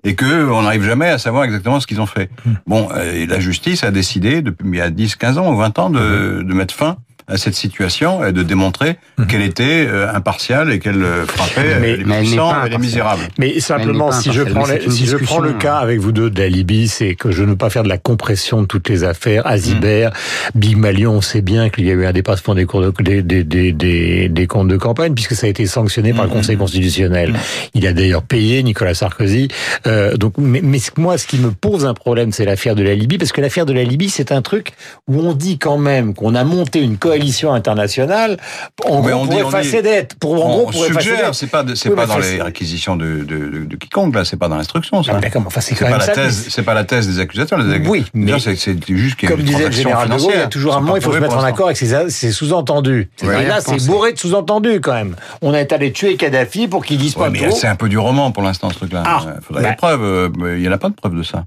et 0.05 0.15
que 0.15 0.49
on 0.51 0.63
n'arrive 0.63 0.85
jamais 0.85 1.09
à 1.09 1.19
savoir 1.19 1.45
exactement 1.45 1.81
ce 1.81 1.87
qu'ils 1.87 2.01
ont 2.01 2.07
fait. 2.07 2.31
Mm. 2.45 2.51
Bon, 2.67 2.89
euh, 2.95 3.13
et 3.15 3.27
la 3.27 3.41
justice 3.41 3.85
a 3.85 3.91
décidé 3.91 4.43
depuis 4.43 4.67
il 4.69 4.77
y 4.77 4.81
a 4.81 4.91
10, 4.91 5.17
15 5.17 5.39
ans 5.39 5.53
ou 5.53 5.57
20 5.57 5.79
ans 5.79 5.91
de, 5.91 6.43
de 6.47 6.55
mettre 6.55 6.75
fin 6.75 6.97
à 7.29 7.37
cette 7.37 7.55
situation 7.55 8.25
et 8.25 8.33
de 8.33 8.43
démontrer 8.43 8.97
Mhm. 9.19 9.27
qu'elle 9.27 9.43
était 9.43 9.87
euh, 9.89 10.13
impartiale 10.15 10.73
et 10.73 10.79
qu'elle 10.79 11.03
euh, 11.03 11.27
frappait 11.27 11.61
euh, 11.75 11.79
Mais- 11.81 11.97
les 11.97 12.05
mais 12.05 12.19
puissants 12.21 12.65
et 12.65 12.71
les 12.71 12.79
misérables. 12.79 13.23
Mais 13.39 13.61
simplement, 13.61 14.13
si 14.13 14.33
je 14.33 14.43
prends, 14.43 14.67
mais 14.67 14.75
les- 14.75 14.81
c'est 14.81 14.87
une 14.87 14.93
si 14.93 15.07
je 15.07 15.17
prends 15.17 15.41
le 15.41 15.53
cas 15.53 15.77
hein. 15.77 15.81
avec 15.83 15.99
vous 16.01 16.13
deux 16.13 16.31
de 16.31 16.41
la 16.41 16.49
Libye, 16.49 16.89
c'est 16.89 17.15
que 17.15 17.31
je 17.31 17.43
ne 17.43 17.51
veux 17.51 17.57
pas 17.57 17.71
faire 17.71 17.83
de 17.83 17.89
la 17.89 17.99
compression 17.99 18.63
de 18.63 18.67
toutes 18.67 18.89
les 18.89 19.05
affaires. 19.05 19.47
Azibert, 19.47 20.13
Big 20.55 20.77
Malion, 20.77 21.13
on 21.15 21.21
sait 21.21 21.43
bien 21.43 21.69
qu'il 21.69 21.85
y 21.87 21.91
a 21.91 21.95
eu 21.95 22.07
un 22.07 22.13
dépassement 22.13 22.55
des, 22.55 22.65
cours 22.65 22.81
de- 22.81 22.93
des, 23.03 23.23
des, 23.23 23.45
des, 23.45 23.73
des, 23.73 24.29
des 24.29 24.47
comptes 24.47 24.69
de 24.69 24.77
campagne 24.77 25.15
puisque 25.15 25.35
ça 25.35 25.47
a 25.47 25.51
été 25.51 25.67
sanctionné 25.67 26.13
par 26.13 26.25
le 26.25 26.31
Mhm. 26.31 26.37
Conseil 26.37 26.57
constitutionnel. 26.57 27.35
Il 27.75 27.87
a 27.87 27.93
d'ailleurs 27.93 28.23
payé 28.23 28.63
Nicolas 28.63 28.95
Sarkozy. 28.95 29.49
Euh, 29.87 30.17
donc, 30.17 30.35
mais, 30.39 30.61
mais 30.63 30.79
moi, 30.97 31.19
ce 31.19 31.27
qui 31.27 31.39
me 31.39 31.51
pose 31.51 31.85
un 31.85 31.95
problème, 31.95 32.33
c'est 32.33 32.45
l'affaire 32.45 32.75
de 32.75 32.83
la 32.83 32.95
Libye 32.95 33.19
parce 33.19 33.33
que 33.33 33.41
l'affaire 33.41 33.67
de 33.67 33.73
la 33.73 33.85
Libye, 33.85 34.09
c'est 34.09 34.33
un 34.33 34.41
truc 34.43 34.73
où 35.09 35.21
on 35.21 35.35
dit 35.35 35.59
quand 35.59 35.79
même 35.79 36.15
qu'on 36.15 36.35
a 36.35 36.45
monté 36.45 36.81
une 36.81 36.97
coalition 36.97 37.18
internationale 37.55 38.37
Mais 38.85 38.91
gros 38.91 39.23
on 39.23 39.27
dit- 39.27 39.43
on 39.43 39.49
effacer 39.49 39.79
dit- 39.79 39.83
dettes. 39.83 40.15
Pour, 40.19 40.45
en 40.45 40.49
gros, 40.49 40.73
suggère, 40.73 41.35
c'est 41.35 41.47
pas, 41.47 41.63
de- 41.63 41.75
c'est 41.75 41.89
Oui, 41.89 41.97
pas 41.97 42.07
dans 42.07 42.19
les 42.19 42.41
réquisitions 42.43 42.97
de, 42.97 43.19
de, 43.25 43.39
de, 43.49 43.65
de 43.65 43.77
quiconque, 43.77 44.15
là, 44.15 44.25
c'est 44.25 44.37
pas 44.37 44.49
dans 44.49 44.57
l'instruction, 44.57 45.03
ça. 45.03 45.21
Comme, 45.33 45.47
enfin, 45.47 45.61
c'est 45.61 45.79
pas 45.79 45.91
la 45.91 46.01
ça. 46.01 46.13
thèse, 46.13 46.47
c'est 46.49 46.63
pas 46.63 46.75
la 46.75 46.85
thèse 46.85 47.07
des 47.09 47.21
accusateurs. 47.21 47.59
Les 47.59 47.79
Oui, 47.87 48.05
mais 48.15 48.39
c'est 48.39 48.57
juste 48.89 49.17
qu'il 49.17 49.29
y 49.29 49.33
a 49.33 49.37
Comme 49.37 49.45
disait 49.45 49.67
le 49.67 49.71
général 49.73 50.09
de 50.09 50.17
Gaulle, 50.17 50.33
il 50.35 50.39
y 50.39 50.43
a 50.43 50.47
toujours 50.47 50.77
un 50.77 50.81
moment, 50.81 50.97
il 50.97 51.03
faut 51.03 51.13
se 51.13 51.19
mettre 51.19 51.37
en 51.37 51.43
accord 51.45 51.67
avec 51.67 51.77
ses, 51.77 52.11
ses 52.11 52.33
sous-entendus. 52.33 53.11
Et 53.23 53.27
là, 53.27 53.61
c'est 53.61 53.85
bourré 53.87 54.13
de 54.13 54.19
sous-entendus 54.19 54.81
quand 54.81 54.95
même. 54.95 55.17
On 55.43 55.55
est 55.55 55.73
allé 55.73 55.93
tuer 55.93 56.17
Kadhafi 56.17 56.69
pour 56.69 56.85
qu'il 56.85 56.99
dise 56.99 57.15
pas 57.15 57.31
mais 57.31 57.51
c'est 57.51 57.67
un 57.69 57.77
peu 57.77 57.89
du 57.89 57.99
roman 57.99 58.31
pour 58.33 58.43
l'instant, 58.43 58.71
ce 58.71 58.75
truc-là. 58.77 59.03
Ah, 59.07 59.21
Il 59.39 59.45
faudrait 59.45 59.63
bah. 59.63 59.71
des 59.71 59.77
preuves. 59.77 60.03
euh, 60.03 60.29
mais 60.39 60.57
Il 60.57 60.63
n'y 60.63 60.69
en 60.69 60.73
a 60.73 60.79
pas 60.79 60.89
de 60.89 60.95
preuves 60.95 61.17
de 61.17 61.23
ça. 61.23 61.45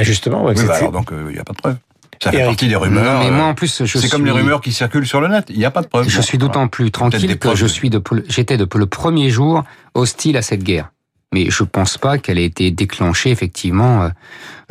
Justement, 0.00 0.44
ouais, 0.44 0.54
Oui, 0.56 0.64
bah 0.66 0.74
alors, 0.76 0.92
donc, 0.92 1.12
euh, 1.12 1.26
il 1.28 1.34
n'y 1.34 1.38
a 1.38 1.44
pas 1.44 1.52
de 1.52 1.58
preuves. 1.58 1.76
Ça 2.22 2.30
fait 2.30 2.36
Eric. 2.38 2.50
partie 2.50 2.68
des 2.68 2.76
rumeurs. 2.76 3.14
Non, 3.14 3.18
mais 3.24 3.30
moi, 3.32 3.46
euh, 3.46 3.50
en 3.50 3.54
plus, 3.54 3.84
je 3.84 3.98
C'est 3.98 4.08
comme 4.08 4.24
les 4.24 4.30
rumeurs 4.30 4.60
qui 4.60 4.72
circulent 4.72 5.06
sur 5.08 5.20
le 5.20 5.26
net. 5.26 5.46
Il 5.48 5.58
n'y 5.58 5.64
a 5.64 5.72
pas 5.72 5.82
de 5.82 5.88
preuves. 5.88 6.08
Je 6.08 6.20
suis 6.20 6.38
d'autant 6.38 6.68
plus 6.68 6.92
tranquille 6.92 7.36
que 7.36 7.54
je 7.56 7.66
suis 7.66 7.90
le- 7.90 8.24
j'étais 8.28 8.56
depuis 8.56 8.78
le 8.78 8.86
premier 8.86 9.28
jour 9.30 9.64
hostile 9.94 10.36
à 10.36 10.42
cette 10.42 10.62
guerre. 10.62 10.92
Mais 11.32 11.50
je 11.50 11.64
pense 11.64 11.98
pas 11.98 12.18
qu'elle 12.18 12.38
ait 12.38 12.44
été 12.44 12.70
déclenchée 12.70 13.30
effectivement 13.30 14.02
euh, 14.02 14.08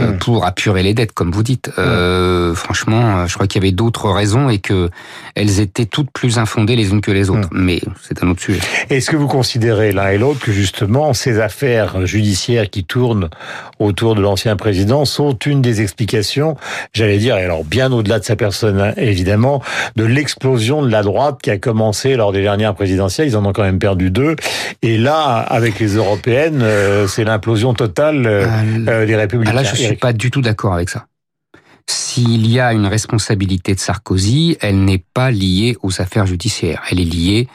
euh, 0.01 0.11
Mm. 0.11 0.17
pour 0.19 0.45
apurer 0.45 0.83
les 0.83 0.93
dettes, 0.93 1.13
comme 1.13 1.31
vous 1.31 1.43
dites. 1.43 1.71
Euh, 1.77 2.53
franchement, 2.55 3.19
euh, 3.19 3.27
je 3.27 3.33
crois 3.33 3.47
qu'il 3.47 3.61
y 3.61 3.65
avait 3.65 3.71
d'autres 3.71 4.09
raisons 4.09 4.49
et 4.49 4.59
que 4.59 4.89
elles 5.35 5.59
étaient 5.59 5.85
toutes 5.85 6.11
plus 6.11 6.37
infondées 6.37 6.75
les 6.75 6.91
unes 6.91 7.01
que 7.01 7.11
les 7.11 7.29
autres. 7.29 7.49
Mais 7.51 7.81
c'est 8.01 8.23
un 8.23 8.29
autre 8.29 8.41
sujet. 8.41 8.59
Est-ce 8.89 9.09
que 9.09 9.15
vous 9.15 9.27
considérez 9.27 9.91
l'un 9.91 10.09
et 10.09 10.17
l'autre 10.17 10.39
que 10.39 10.51
justement 10.51 11.13
ces 11.13 11.39
affaires 11.39 12.05
judiciaires 12.05 12.69
qui 12.69 12.83
tournent 12.83 13.29
autour 13.79 14.15
de 14.15 14.21
l'ancien 14.21 14.55
président 14.55 15.05
sont 15.05 15.37
une 15.45 15.61
des 15.61 15.81
explications, 15.81 16.55
j'allais 16.93 17.17
dire, 17.17 17.37
et 17.37 17.43
alors 17.43 17.63
bien 17.63 17.91
au-delà 17.91 18.19
de 18.19 18.23
sa 18.23 18.35
personne 18.35 18.79
hein, 18.79 18.93
évidemment, 18.97 19.61
de 19.95 20.03
l'explosion 20.03 20.81
de 20.81 20.89
la 20.89 21.03
droite 21.03 21.39
qui 21.41 21.49
a 21.49 21.57
commencé 21.57 22.15
lors 22.15 22.31
des 22.31 22.41
dernières 22.41 22.75
présidentielles? 22.75 23.27
Ils 23.27 23.37
en 23.37 23.45
ont 23.45 23.53
quand 23.53 23.63
même 23.63 23.79
perdu 23.79 24.11
deux. 24.11 24.35
Et 24.81 24.97
là, 24.97 25.37
avec 25.37 25.79
les 25.79 25.95
européennes, 25.95 26.50
euh, 26.61 27.07
c'est 27.07 27.23
l'implosion 27.23 27.73
totale 27.73 28.25
euh, 28.25 28.45
Euh, 28.45 28.85
euh, 28.87 29.05
des 29.05 29.15
républicains. 29.15 29.51
Ah 29.57 29.61
là, 29.61 29.63
je 29.63 29.75
suis 29.75 29.95
pas 29.95 30.13
du 30.13 30.31
tout 30.31 30.41
d'accord 30.41 30.73
avec 30.73 30.89
ça. 30.89 31.07
S'il 31.87 32.47
y 32.47 32.59
a 32.59 32.73
une 32.73 32.85
responsabilité 32.85 33.73
de 33.75 33.79
Sarkozy, 33.79 34.57
elle 34.61 34.83
n'est 34.85 35.03
pas 35.13 35.31
liée 35.31 35.77
aux 35.81 36.01
affaires 36.01 36.25
judiciaires. 36.25 36.81
Elle 36.89 36.99
est 36.99 37.05
liée 37.05 37.47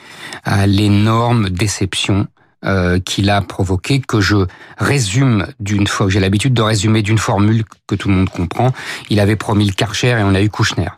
à 0.45 0.67
l'énorme 0.67 1.49
déception 1.51 2.27
euh, 2.65 2.99
qu'il 2.99 3.29
a 3.31 3.41
provoquée, 3.43 4.01
que 4.01 4.21
je 4.21 4.47
résume 4.79 5.47
d'une 5.61 5.87
fois, 5.87 6.09
j'ai 6.09 6.21
l'habitude 6.21 6.55
de 6.55 6.63
résumer 6.63 7.03
d'une 7.03 7.19
formule 7.19 7.65
que 7.87 7.95
tout 7.95 8.09
le 8.09 8.15
monde 8.15 8.31
comprend. 8.31 8.73
Il 9.11 9.21
avait 9.21 9.37
promis 9.37 9.67
le 9.67 9.73
Karcher 9.73 10.09
et 10.19 10.23
on 10.23 10.35
a 10.35 10.41
eu 10.41 10.49
Kouchner. 10.49 10.89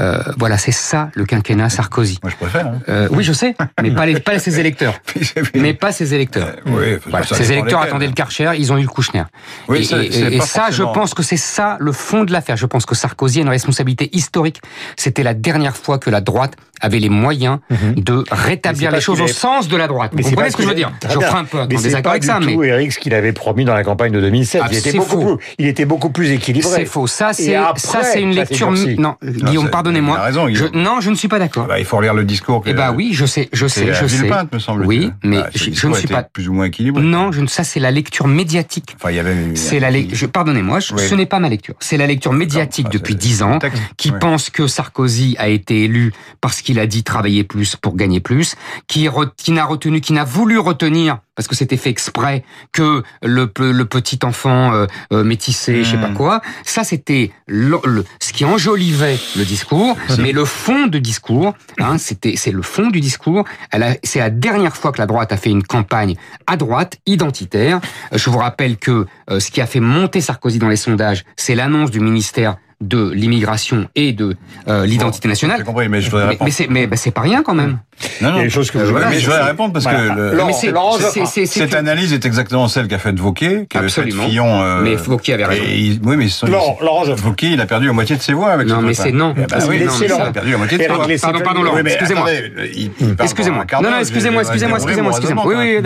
Euh, 0.00 0.22
voilà, 0.36 0.56
c'est 0.58 0.72
ça 0.72 1.10
le 1.14 1.24
quinquennat 1.24 1.68
Sarkozy. 1.70 2.18
Moi, 2.22 2.30
je 2.30 2.36
préfère. 2.36 2.66
hein. 2.68 2.78
Euh, 2.88 3.08
oui, 3.10 3.24
je 3.24 3.32
sais, 3.32 3.54
mais 3.82 3.90
pas, 3.90 4.06
les, 4.06 4.20
pas 4.20 4.38
ses 4.38 4.60
électeurs. 4.60 4.94
Mais 5.54 5.74
pas 5.74 5.92
ses 5.92 6.14
électeurs. 6.14 6.56
Oui, 6.66 6.96
Voilà, 7.06 7.26
ça 7.26 7.34
ses 7.36 7.52
électeurs 7.52 7.80
attendaient 7.82 8.06
le 8.06 8.12
Karcher, 8.12 8.52
ils 8.58 8.72
ont 8.72 8.78
eu 8.78 8.82
le 8.82 8.88
Kouchner. 8.88 9.24
Oui, 9.68 9.78
et 9.80 9.84
ça, 9.84 10.02
et- 10.02 10.06
et 10.36 10.40
je 10.70 10.82
pense 10.82 11.14
que 11.14 11.22
c'est 11.22 11.36
ça 11.36 11.76
le 11.80 11.92
fond 11.92 12.24
de 12.24 12.32
l'affaire. 12.32 12.56
Je 12.56 12.66
pense 12.66 12.86
que 12.86 12.94
Sarkozy 12.94 13.40
a 13.40 13.42
une 13.42 13.48
responsabilité 13.48 14.08
historique. 14.16 14.60
C'était 14.96 15.22
la 15.22 15.34
dernière 15.34 15.76
fois 15.76 15.98
que 15.98 16.10
la 16.10 16.20
droite 16.20 16.54
avait 16.80 16.98
les 16.98 17.08
moyens 17.08 17.58
Mhm. 17.70 17.94
de 18.02 18.24
c'est 18.28 18.34
rétablir 18.34 18.90
les 18.90 19.00
choses 19.00 19.20
au 19.20 19.26
sens 19.26 19.68
de 19.68 19.76
la 19.76 19.86
droite. 19.86 20.12
Mais 20.14 20.22
Vous 20.22 20.28
c'est 20.28 20.34
comprenez 20.34 20.50
ce 20.50 20.56
que 20.56 20.62
je 20.62 20.68
veux 20.68 20.74
dire 20.74 20.92
Je 21.02 21.08
ferai 21.14 21.24
un 21.38 21.44
peu 21.44 21.60
en 21.60 21.66
Mais 21.66 21.76
c'est 21.76 21.82
désaccord 21.84 22.02
pas 22.04 22.10
avec 22.10 22.22
du 22.22 22.28
ça, 22.28 22.40
mais 22.40 22.54
tout, 22.54 22.62
Eric, 22.64 22.92
ce 22.92 22.98
qu'il 22.98 23.14
avait 23.14 23.32
promis 23.32 23.64
dans 23.64 23.74
la 23.74 23.84
campagne 23.84 24.12
de 24.12 24.20
2007. 24.20 24.62
Ah, 24.64 24.68
il, 24.70 24.78
était 24.78 24.90
c'est 24.92 24.96
beaucoup 24.98 25.10
faux. 25.22 25.36
plus, 25.36 25.46
il 25.58 25.66
était 25.66 25.84
beaucoup 25.84 26.10
plus 26.10 26.30
équilibré. 26.30 26.70
c'est 26.74 26.84
faux. 26.86 27.06
Ça, 27.06 27.32
c'est 27.32 27.56
ça, 27.76 28.02
c'est 28.02 28.20
une 28.22 28.32
c'est 28.32 28.40
lecture. 28.40 28.70
Non, 28.98 29.16
Guillaume, 29.22 29.64
c'est- 29.66 29.70
pardonnez-moi. 29.70 30.30
Guillaume. 30.30 30.70
Non, 30.74 31.00
je 31.00 31.10
ne 31.10 31.14
suis 31.14 31.28
pas 31.28 31.38
d'accord. 31.38 31.66
Bah, 31.66 31.78
il 31.78 31.84
faut 31.84 31.96
relire 31.96 32.14
le 32.14 32.24
discours. 32.24 32.62
que- 32.62 32.70
Eh 32.70 32.74
ben 32.74 32.92
oui, 32.94 33.10
je 33.12 33.26
sais, 33.26 33.48
je 33.52 33.66
C'est 33.66 33.86
sais, 33.86 33.94
je 33.94 34.06
sais. 34.06 34.22
Villepinte, 34.22 34.52
me 34.52 34.58
semble-t-il. 34.58 34.88
Oui, 34.88 35.10
mais 35.24 35.38
Bah, 35.38 35.50
je, 35.54 35.86
ne 35.86 35.94
suis 35.94 36.08
pas. 36.08 36.22
plus 36.22 36.48
ou 36.48 36.52
moins 36.54 36.66
équilibré. 36.66 37.02
Non, 37.02 37.32
je 37.32 37.40
ne, 37.40 37.46
ça 37.46 37.64
c'est 37.64 37.80
la 37.80 37.90
lecture 37.90 38.26
médiatique. 38.28 38.94
Enfin, 38.96 39.10
il 39.10 39.16
y 39.16 39.20
avait. 39.20 39.34
C'est 39.54 39.80
la 39.80 39.90
lec- 39.90 40.10
je 40.12 40.26
Pardonnez-moi, 40.26 40.80
ce 40.80 41.14
n'est 41.14 41.26
pas 41.26 41.38
ma 41.40 41.48
lecture. 41.48 41.74
C'est 41.80 41.96
la 41.96 42.06
lecture 42.06 42.32
médiatique 42.32 42.86
Ah, 42.88 42.92
depuis 42.92 43.14
c'est- 43.14 43.18
dix 43.18 43.42
ans 43.42 43.58
qui 43.96 44.12
pense 44.12 44.50
que 44.50 44.66
Sarkozy 44.66 45.34
a 45.38 45.48
été 45.48 45.84
élu 45.84 46.12
parce 46.40 46.60
qu'il 46.60 46.67
a 46.78 46.86
dit 46.86 47.04
travailler 47.04 47.44
plus 47.44 47.76
pour 47.76 47.94
gagner 47.96 48.20
plus, 48.20 48.56
qui, 48.88 49.06
re- 49.08 49.30
qui 49.36 49.52
n'a 49.52 49.64
retenu, 49.64 50.00
qui 50.00 50.12
n'a 50.12 50.24
voulu 50.24 50.58
retenir 50.58 51.18
parce 51.36 51.46
que 51.46 51.54
c'était 51.54 51.76
fait 51.76 51.90
exprès 51.90 52.42
que 52.72 53.04
le, 53.22 53.46
pe- 53.46 53.70
le 53.70 53.84
petit 53.84 54.18
enfant 54.24 54.72
euh, 54.74 54.86
euh, 55.12 55.22
métissé, 55.22 55.84
je 55.84 55.92
sais 55.92 55.96
pas 55.96 56.08
Hmm. 56.08 56.14
quoi. 56.14 56.40
Ça, 56.64 56.82
c'était 56.82 57.30
le- 57.46 57.78
le- 57.84 58.04
ce 58.20 58.32
qui 58.32 58.44
enjolivait 58.44 59.18
le 59.36 59.44
discours, 59.44 59.96
mais 60.18 60.32
le 60.32 60.44
fond 60.44 60.88
du 60.88 61.00
discours, 61.00 61.54
hein, 61.78 61.96
c'était 61.96 62.34
c'est 62.36 62.50
le 62.50 62.62
fond 62.62 62.88
du 62.90 63.00
discours. 63.00 63.44
Elle 63.70 63.84
a- 63.84 63.94
C'est 64.02 64.18
la 64.18 64.30
dernière 64.30 64.76
fois 64.76 64.90
que 64.90 64.98
la 64.98 65.06
droite 65.06 65.30
a 65.32 65.36
fait 65.36 65.50
une 65.50 65.62
campagne 65.62 66.16
à 66.48 66.56
droite 66.56 66.96
identitaire. 67.06 67.80
Euh, 68.12 68.18
Je 68.18 68.30
vous 68.30 68.38
rappelle 68.38 68.76
que 68.76 69.06
euh, 69.30 69.38
ce 69.38 69.50
qui 69.52 69.60
a 69.60 69.66
fait 69.66 69.80
monter 69.80 70.20
Sarkozy 70.20 70.58
dans 70.58 70.68
les 70.68 70.76
sondages, 70.76 71.24
c'est 71.36 71.54
l'annonce 71.54 71.92
du 71.92 72.00
ministère 72.00 72.56
de 72.80 73.10
l'immigration 73.10 73.88
et 73.96 74.12
de 74.12 74.36
euh, 74.68 74.86
l'identité 74.86 75.26
J'ai 75.26 75.30
nationale. 75.30 75.64
compris, 75.64 75.88
mais 75.88 76.00
je 76.00 76.10
voudrais 76.10 76.24
Mais, 76.26 76.30
répondre. 76.30 76.44
mais 76.46 76.50
c'est 76.52 76.68
mais, 76.68 76.86
bah, 76.86 76.96
c'est 76.96 77.10
pas 77.10 77.22
rien 77.22 77.42
quand 77.42 77.54
même. 77.54 77.80
Non, 78.20 78.28
Il 78.28 78.28
y 78.28 78.30
non. 78.30 78.38
a 78.38 78.42
des 78.44 78.50
choses 78.50 78.70
que 78.70 78.78
vous 78.78 78.84
Euh, 78.90 78.92
ouais, 78.92 79.02
mais 79.10 79.18
je 79.18 79.24
voudrais 79.26 79.42
répondre 79.42 79.72
parce 79.72 79.84
voilà. 79.84 80.14
que 80.14 80.20
le- 80.36 81.46
cette 81.46 81.74
analyse 81.74 82.12
est 82.12 82.24
exactement 82.24 82.68
celle 82.68 82.86
qu'a 82.86 82.98
faite 83.00 83.18
Vauquier, 83.18 83.66
qui 83.68 83.76
avait 83.76 83.88
fait 83.88 84.02
Absolument. 84.02 84.28
Fillon. 84.28 84.62
euh, 84.62 84.80
Mais 84.82 84.96
Fauquier 84.96 85.34
avait 85.34 85.46
raison. 85.46 85.64
et 85.66 85.76
il- 85.76 86.00
oui, 86.04 86.16
mais 86.16 86.28
sont- 86.28 86.46
Laurent. 86.46 87.04
Vauquier, 87.16 87.48
il 87.50 87.60
a 87.60 87.66
perdu 87.66 87.88
la 87.88 87.92
moitié 87.92 88.14
de 88.16 88.22
ses 88.22 88.32
voix 88.32 88.50
avec 88.52 88.68
Non, 88.68 88.80
mais 88.80 88.94
c'est 88.94 89.10
non. 89.10 89.34
Eh 89.36 89.40
ben 89.46 89.46
oui, 89.68 89.78
non, 89.80 89.84
laissez 89.86 89.98
mais 90.00 90.06
il 90.06 90.08
Laurent. 90.10 90.24
a 90.24 90.30
perdu 90.32 90.50
la 90.52 90.58
moitié 90.58 90.78
de 90.78 90.82
ses 90.84 90.88
voix. 90.88 90.98
Pardon, 91.20 91.40
pardon, 91.44 91.62
Laurent. 91.64 91.78
Excusez-moi. 91.78 92.28
il- 92.74 92.90
il 93.00 93.16
Excusez-moi. 93.20 93.64
Non, 93.82 93.90
non, 93.90 93.98
excusez-moi, 93.98 94.42
je 94.44 94.48
excusez-moi, 94.48 94.78
excusez-moi, 94.78 95.10
excusez-moi. 95.10 95.44
Oui, 95.48 95.54
oui, 95.58 95.82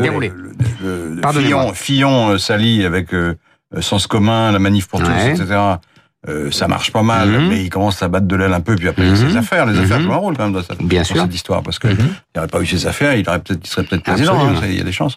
Déroulez. 0.00 0.32
Fillon, 1.34 1.72
Fillon 1.74 2.30
euh, 2.30 2.38
s'allie 2.38 2.84
avec 2.84 3.12
euh, 3.14 3.34
Sens 3.80 4.06
commun, 4.06 4.52
la 4.52 4.58
manif 4.58 4.86
pour 4.86 5.00
tous, 5.02 5.10
etc. 5.10 5.44
Euh, 6.28 6.52
ça 6.52 6.68
marche 6.68 6.92
pas 6.92 7.02
mal, 7.02 7.28
Mhm. 7.28 7.48
mais 7.48 7.64
il 7.64 7.68
commence 7.68 8.00
à 8.00 8.06
battre 8.06 8.28
de 8.28 8.36
l'aile 8.36 8.52
un 8.52 8.60
peu, 8.60 8.76
puis 8.76 8.86
après 8.86 9.02
il 9.02 9.08
y 9.08 9.10
a 9.10 9.14
Mhm. 9.24 9.30
ses 9.30 9.36
affaires. 9.36 9.66
Les 9.66 9.76
affaires 9.76 9.98
Mhm. 9.98 10.04
jouent 10.04 10.12
un 10.12 10.16
rôle 10.16 10.36
quand 10.36 10.44
même 10.44 10.52
dans 10.52 10.62
cette, 10.62 10.80
Bien 10.80 11.00
dans 11.00 11.04
sûr. 11.04 11.16
cette 11.22 11.34
histoire, 11.34 11.62
parce 11.64 11.80
que 11.80 11.88
Mhm. 11.88 11.96
il 11.98 12.06
n'aurait 12.36 12.46
pas 12.48 12.60
eu 12.60 12.66
ses 12.66 12.86
affaires, 12.86 13.16
il 13.16 13.28
aurait 13.28 13.40
peut-être, 13.40 13.60
il 13.64 13.68
serait 13.68 13.82
peut-être 13.82 14.04
président. 14.04 14.38
Hein, 14.38 14.54
il 14.68 14.76
y 14.78 14.80
a 14.80 14.84
des 14.84 14.92
chances. 14.92 15.16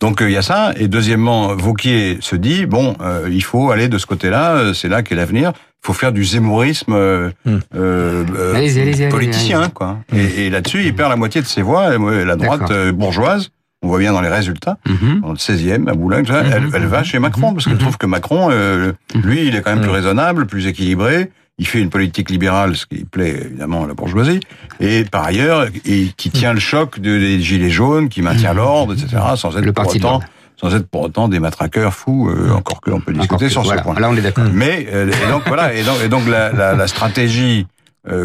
Donc 0.00 0.20
euh, 0.20 0.28
il 0.28 0.34
y 0.34 0.36
a 0.36 0.42
ça. 0.42 0.72
Et 0.76 0.88
deuxièmement, 0.88 1.54
Vauquier 1.56 2.18
se 2.20 2.36
dit 2.36 2.66
bon, 2.66 2.96
euh, 3.00 3.28
il 3.32 3.42
faut 3.42 3.70
aller 3.70 3.88
de 3.88 3.96
ce 3.96 4.04
côté-là. 4.04 4.52
euh, 4.56 4.74
C'est 4.74 4.88
là 4.88 5.02
qu'est 5.02 5.14
l'avenir. 5.14 5.52
Il 5.56 5.86
faut 5.86 5.94
faire 5.94 6.12
du 6.12 6.22
zémourisme 6.22 6.92
euh, 6.92 7.30
Mhm. 7.46 7.60
euh, 7.74 8.24
euh, 8.36 9.10
politicien, 9.10 9.68
quoi. 9.70 9.98
Et, 10.14 10.46
et 10.46 10.50
là-dessus, 10.50 10.84
il 10.84 10.94
perd 10.94 11.08
la 11.10 11.16
moitié 11.16 11.40
de 11.40 11.46
ses 11.46 11.62
voix. 11.62 11.94
Et 11.94 12.24
La 12.26 12.36
droite 12.36 12.70
euh, 12.70 12.92
bourgeoise, 12.92 13.48
voit 13.92 13.98
bien 14.00 14.12
dans 14.12 14.22
les 14.22 14.28
résultats 14.30 14.78
Mhm. 14.88 15.20
dans 15.20 15.30
le 15.32 15.36
16e, 15.38 15.86
à 15.88 15.92
Boulogne, 15.94 16.24
Mhm. 16.28 16.34
elle, 16.52 16.62
elle 16.74 16.86
va 16.86 17.02
chez 17.02 17.18
Macron, 17.18 17.52
parce 17.52 17.64
qu'elle 17.66 17.74
Mhm. 17.74 17.80
trouve 17.80 17.98
que 17.98 18.06
Macron, 18.06 18.48
euh, 18.50 18.92
lui, 19.14 19.46
il 19.46 19.54
est 19.54 19.60
quand 19.60 19.70
même 19.74 19.82
plus 19.82 19.90
raisonnable, 19.90 20.46
plus 20.46 20.66
équilibré, 20.66 21.30
il 21.58 21.66
fait 21.66 21.80
une 21.80 21.90
politique 21.90 22.30
libérale, 22.30 22.74
ce 22.74 22.86
qui 22.86 23.04
plaît 23.04 23.42
évidemment 23.44 23.84
à 23.84 23.86
la 23.86 23.92
bourgeoisie, 23.94 24.40
et 24.80 25.04
par 25.04 25.24
ailleurs, 25.24 25.66
et 25.84 26.08
qui 26.16 26.30
tient 26.30 26.54
le 26.54 26.60
choc 26.60 26.98
de- 27.00 27.18
des 27.18 27.40
gilets 27.42 27.70
jaunes, 27.70 28.08
qui 28.08 28.22
maintient 28.22 28.54
l'ordre, 28.54 28.94
etc., 28.94 29.22
sans 29.36 29.50
être 29.56 29.64
Le 29.66 29.72
pour 29.72 29.84
parti 29.84 29.98
autant, 29.98 30.20
sans 30.58 30.74
être 30.74 30.86
pour 30.88 31.02
autant 31.02 31.28
des 31.28 31.38
matraqueurs 31.40 31.92
fous, 31.92 32.30
euh, 32.30 32.52
encore 32.54 32.80
que 32.80 32.88
l'on 32.90 33.00
peut 33.00 33.12
discuter 33.12 33.46
que- 33.46 33.50
sur 33.52 33.62
voilà. 33.62 33.82
ce 33.82 33.84
point. 33.86 34.00
Là, 34.00 34.08
on 34.10 34.16
est 34.16 34.22
d'accord. 34.22 34.44
Mais 34.52 34.88
euh, 34.92 35.10
et 35.10 35.30
donc 35.30 35.42
voilà, 35.46 35.74
et 35.74 35.82
donc, 35.82 35.96
et 36.02 36.08
donc 36.08 36.26
la, 36.26 36.50
la, 36.52 36.74
la 36.74 36.86
stratégie 36.86 37.66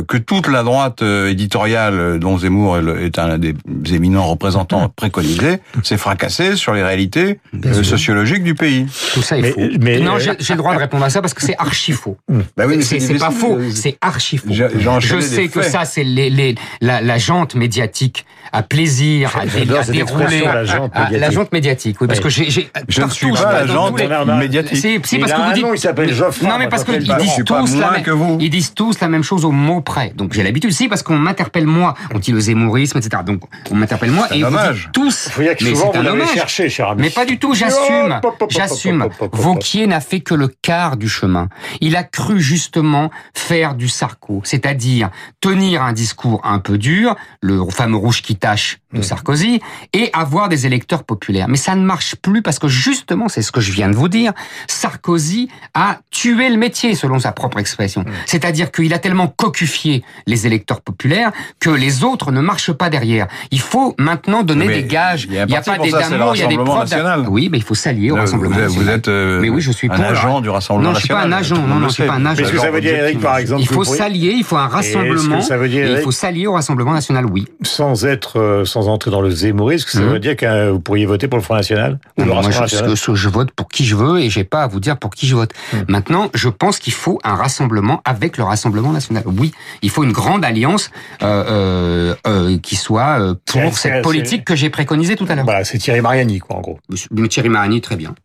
que 0.07 0.17
toute 0.17 0.48
la 0.48 0.63
droite 0.63 1.01
euh, 1.03 1.29
éditoriale, 1.29 1.93
euh, 2.00 2.17
dont 2.17 2.38
Zemmour 2.39 2.79
est, 2.79 3.19
un 3.19 3.38
des 3.38 3.53
éminents 3.93 4.25
représentants 4.25 4.89
préconisés, 4.89 5.60
c'est 5.84 5.98
fracassé 5.98 6.55
sur 6.55 6.74
les 6.74 6.81
réalités 6.81 7.39
Bien 7.53 7.72
euh, 7.72 7.75
sûr. 7.75 7.86
sociologiques 7.86 8.43
du 8.43 8.55
pays. 8.55 8.88
Tout 9.13 9.22
ça 9.22 9.38
est 9.38 9.41
Mais- 9.41 9.51
faux. 9.51 9.62
mais- 9.79 10.00
non, 10.00 10.17
j'ai 10.17 10.31
j'ai 10.39 10.53
le 10.53 10.57
droit 10.57 10.74
de 10.74 10.79
répondre 10.79 11.03
à 11.05 11.10
ça 11.12 11.22
parce 11.22 11.34
que 11.36 11.43
c'est 11.43 11.55
archi 11.60 11.91
faux. 11.91 12.17
Bah 12.57 12.63
oui, 12.67 12.77
mais 12.77 12.81
C'est 12.84 13.19
pas 13.19 13.29
faux, 13.31 13.57
euh, 13.57 13.69
c'est 13.72 13.98
archi 14.01 14.38
faux. 14.38 14.48
Je 14.51 15.19
sais 15.19 15.48
que 15.48 15.62
ça, 15.62 15.86
c'est 15.86 16.03
les, 16.03 16.29
les, 16.31 16.55
la, 16.81 17.01
la 17.01 17.17
jante 17.19 17.53
médiatique 17.55 18.25
à 18.53 18.63
plaisir, 18.63 19.36
à, 19.38 19.46
dé- 19.46 19.72
à 19.75 19.84
dérouler. 19.84 20.41
la 20.41 20.63
jante 20.63 20.91
Ah, 20.96 21.01
médiatique. 21.03 21.19
la 21.22 21.29
jante 21.31 21.51
médiatique, 21.51 21.98
oui, 22.01 22.07
parce 22.07 22.19
que 22.22 22.29
j'ai... 22.29 22.50
Je 22.88 23.01
ne 23.01 23.10
suis 23.10 23.31
pas 23.31 23.51
la 23.63 23.67
jante 23.67 24.00
médiatique. 24.00 24.77
C'est 24.77 25.19
parce 25.19 25.34
que 25.34 25.48
vous 25.48 25.53
dites. 25.53 25.65
il 25.75 25.79
s'appelle 25.79 26.13
Geoffroy, 26.13 26.50
Non, 26.50 26.57
mais 26.57 26.67
parce 26.67 26.84
qu'ils 26.84 27.00
disent 27.00 27.43
tous 27.46 27.75
la 27.75 27.91
même. 27.91 28.03
vous. 28.07 28.38
Ils 28.41 28.50
disent 28.50 28.74
tous 28.74 29.00
la 29.01 29.07
même 29.10 29.24
chose 29.24 29.46
au 29.46 29.51
mot 29.68 29.82
près. 29.82 30.14
Donc 30.16 30.34
j'ai 30.34 30.44
l'habitude, 30.44 30.72
si 30.72 30.88
parce 30.88 31.04
qu'on 31.04 31.18
m'interpelle 31.18 31.68
moi. 31.68 31.94
On 32.14 32.20
dit 32.20 32.32
le 32.32 32.40
zémorisme, 32.40 32.98
etc. 32.98 33.22
Donc 33.26 33.42
on 33.70 33.76
m'interpelle 33.76 34.12
moi 34.12 34.28
et 34.34 34.44
vous 34.44 34.50
dites 34.50 34.92
tous. 34.94 35.30
Que 35.36 35.64
Mais 35.64 35.76
souvent, 35.76 35.92
vous 35.92 36.02
l'avez 36.02 36.28
cherché, 36.28 36.70
cher 36.70 36.90
ami. 36.90 37.02
Mais 37.02 37.10
pas 37.10 37.26
du 37.26 37.38
tout, 37.38 37.54
j'assume. 37.54 38.20
Hop, 38.24 38.46
J'assume. 38.50 39.08
Vauquier 39.34 39.88
n'a 39.88 40.00
fait 40.00 40.22
que 40.22 40.34
le 40.34 40.48
quart 40.48 40.98
du 40.98 41.10
chemin. 41.10 41.50
Il 41.82 41.96
a 41.96 42.04
cru 42.04 42.40
justement 42.40 43.12
faire 43.34 43.76
du 43.76 43.88
Sarko, 43.88 44.42
c'est-à-dire 44.44 45.10
tenir 45.42 45.82
un 45.82 45.94
discours 45.94 46.42
un 46.44 46.60
peu 46.60 46.78
dur, 46.78 47.16
le 47.42 47.64
fameux 47.70 47.98
rouge 47.98 48.22
qui 48.22 48.36
tâche 48.36 48.80
de 48.94 49.02
Sarkozy, 49.02 49.60
et 49.94 50.10
avoir 50.14 50.50
des 50.50 50.66
électeurs 50.66 51.04
populaires. 51.04 51.48
Mais 51.50 51.58
ça 51.58 51.76
ne 51.76 51.84
marche 51.84 52.16
plus 52.16 52.42
parce 52.42 52.60
que 52.60 52.68
justement, 52.68 53.28
c'est 53.28 53.42
ce 53.42 53.52
que 53.52 53.62
je 53.62 53.72
viens 53.72 53.90
de 53.90 53.96
vous 53.96 54.08
dire, 54.08 54.34
Sarkozy 54.68 55.50
a 55.74 56.00
tué 56.10 56.50
le 56.50 56.58
métier 56.58 56.96
selon 56.96 57.20
sa 57.20 57.32
propre 57.32 57.60
expression. 57.60 58.02
Mmh. 58.02 58.12
C'est-à-dire 58.26 58.72
qu'il 58.72 58.94
a 58.94 59.00
tellement 59.00 59.28
cocufié 59.58 60.04
les 60.28 60.46
électeurs 60.46 60.82
populaires 60.82 61.32
que 61.60 61.70
les 61.72 62.04
autres 62.04 62.32
ne 62.32 62.42
marchent 62.42 62.72
pas 62.72 62.90
derrière. 62.90 63.28
Il 63.52 63.60
faut 63.60 63.96
maintenant 63.98 64.44
donner 64.44 64.68
Mais 64.68 64.82
des 64.82 64.88
gages. 64.88 65.28
il 65.30 65.38
a 65.38 65.46
n'y 65.48 65.56
a 65.56 65.62
parti 65.62 65.70
pas 65.72 65.78
des 65.86 65.92
d'amour, 65.92 66.36
il 66.36 66.42
y 66.42 66.44
a 66.44 66.48
des 66.48 66.56
preuves. 66.58 66.80
national. 66.80 67.26
Oui, 67.28 67.50
mais 67.52 67.58
il 67.58 67.64
faut 67.64 67.74
s'allier 67.76 68.12
au 68.12 68.16
Là, 68.16 68.22
Rassemblement 68.22 68.56
vous 68.56 68.62
êtes, 68.62 68.68
vous 68.68 68.74
national. 68.84 68.96
êtes, 69.00 69.08
euh, 69.08 69.40
Mais 69.42 69.50
oui, 69.50 69.62
je 69.62 69.72
suis 69.72 69.88
un 69.90 69.96
pour 69.96 70.06
agent 70.06 70.42
du 70.42 70.50
Rassemblement 70.50 70.90
Non, 70.90 70.96
je 70.96 71.00
suis 71.00 71.08
pas 71.10 71.22
un 71.22 71.28
national. 71.28 71.64
agent. 71.64 71.68
Non, 71.68 71.80
non, 71.80 71.88
je 71.90 71.94
suis 71.94 72.04
pas 72.04 72.14
un 72.14 72.26
agent. 72.26 72.36
Qu'est-ce 72.44 72.52
que 72.54 72.60
ça 72.60 72.72
veut 72.72 72.82
dire, 72.82 72.94
Eric, 72.96 73.20
par 73.20 73.38
exemple 73.38 73.62
Il 73.62 73.68
faut 73.68 73.84
s'allier, 73.84 74.34
il 74.38 74.44
faut 74.44 74.58
un 74.58 74.68
rassemblement. 74.68 75.42
ça 75.42 75.58
veut 75.58 75.70
dire, 75.70 75.84
et 75.84 75.88
il 75.88 75.92
Eric 75.94 76.04
faut 76.04 76.12
s'allier 76.12 76.46
au 76.48 76.54
Rassemblement 76.54 76.94
national, 76.94 77.26
oui. 77.26 77.46
Sans 77.64 78.06
être, 78.06 78.40
euh, 78.40 78.66
sans 78.66 78.88
entrer 78.90 79.10
dans 79.12 79.22
le 79.22 79.32
zémorisme, 79.32 79.88
ça 79.90 80.02
Mhm. 80.02 80.10
veut 80.12 80.20
dire 80.20 80.36
que 80.36 80.46
euh, 80.46 80.72
vous 80.72 80.80
pourriez 80.80 81.06
voter 81.06 81.28
pour 81.28 81.38
le 81.38 81.44
Front 81.44 81.56
National 81.56 82.00
ou 82.18 82.24
le 82.24 82.32
Rassemblement 82.32 82.52
je, 82.52 82.62
National 82.62 82.90
ce- 82.98 83.06
ce- 83.12 83.16
je 83.16 83.30
vote 83.30 83.52
pour 83.52 83.68
qui 83.70 83.86
je 83.86 83.96
veux 83.96 84.20
et 84.20 84.30
j'ai 84.30 84.44
pas 84.44 84.62
à 84.64 84.68
vous 84.68 84.80
dire 84.80 84.98
pour 84.98 85.12
qui 85.12 85.26
je 85.28 85.36
vote. 85.36 85.52
Hmm. 85.74 85.78
Maintenant, 85.88 86.30
je 86.36 86.50
pense 86.50 86.78
qu'il 86.80 86.94
faut 86.94 87.20
un 87.24 87.36
rassemblement 87.36 88.02
avec 88.06 88.38
le 88.38 88.44
Rassemblement 88.44 88.92
national. 88.92 89.24
Oui, 89.26 89.47
il 89.82 89.89
faut 89.89 90.04
une 90.04 90.12
grande 90.12 90.44
alliance 90.46 90.92
euh, 91.24 91.44
euh, 91.50 92.16
euh, 92.27 92.58
qui 92.60 92.75
soit 92.75 93.36
C'est- 93.48 93.62
pour 93.62 93.77
c'est- 93.77 93.89
cette 93.89 94.04
politique 94.04 94.46
que 94.46 94.56
j'ai 94.56 94.70
préconisée 94.70 95.16
tout 95.16 95.25
à 95.30 95.36
l'heure. 95.36 95.46
Voilà, 95.46 95.63
c'est 95.63 95.77
Thierry 95.77 96.01
Mariani, 96.01 96.39
quoi, 96.39 96.58
en 96.58 96.62
gros. 96.62 96.80
Monsieur 96.89 97.10
Thierry 97.27 97.50
Marani, 97.50 97.82
très 97.82 97.96
bien. 97.96 98.16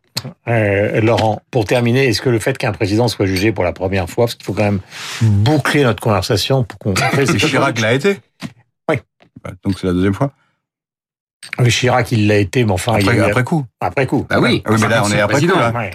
Euh, 0.47 1.01
Laurent, 1.01 1.41
pour 1.51 1.65
terminer, 1.65 2.07
est-ce 2.07 2.21
que 2.21 2.29
le 2.29 2.39
fait 2.39 2.57
qu'un 2.57 2.71
président 2.71 3.07
soit 3.09 3.25
jugé 3.25 3.51
pour 3.51 3.63
la 3.65 3.73
première 3.73 4.09
fois, 4.09 4.25
parce 4.25 4.35
qu'il 4.35 4.45
faut 4.45 4.53
quand 4.53 4.63
même 4.63 4.79
boucler 5.21 5.83
notre 5.83 6.01
conversation 6.01 6.63
pour 6.63 6.79
qu'on 6.79 6.93
Et 6.93 7.25
Chirac 7.37 7.79
l'a 7.81 7.93
été 7.93 8.19
Oui. 8.89 8.97
Bah, 9.43 9.51
Donc 9.65 9.77
c'est 9.79 9.87
la 9.87 9.93
deuxième 9.93 10.13
fois. 10.13 10.31
Oui, 11.59 11.69
Chirac, 11.69 12.09
il 12.13 12.27
l'a 12.27 12.37
été, 12.37 12.63
mais 12.63 12.71
enfin, 12.71 12.97
il 12.99 13.05
y 13.05 13.09
a 13.19 13.25
Après, 13.25 13.43
coup. 13.43 13.65
après 13.81 14.07
coup. 14.07 14.25
Bah 14.29 14.39
oui. 14.39 14.61
Ah 14.65 14.71
oui, 14.71 14.77
mais 14.81 14.87
là, 14.87 15.03
on 15.05 15.11
est 15.11 15.19
après 15.19 15.41
coup, 15.41 15.47
là. 15.47 15.71
Ouais. 15.75 15.91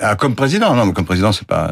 Ah, 0.00 0.16
comme 0.16 0.34
président, 0.34 0.74
non, 0.74 0.86
mais 0.86 0.92
comme 0.92 1.04
président, 1.04 1.30
c'est 1.30 1.46
pas, 1.46 1.70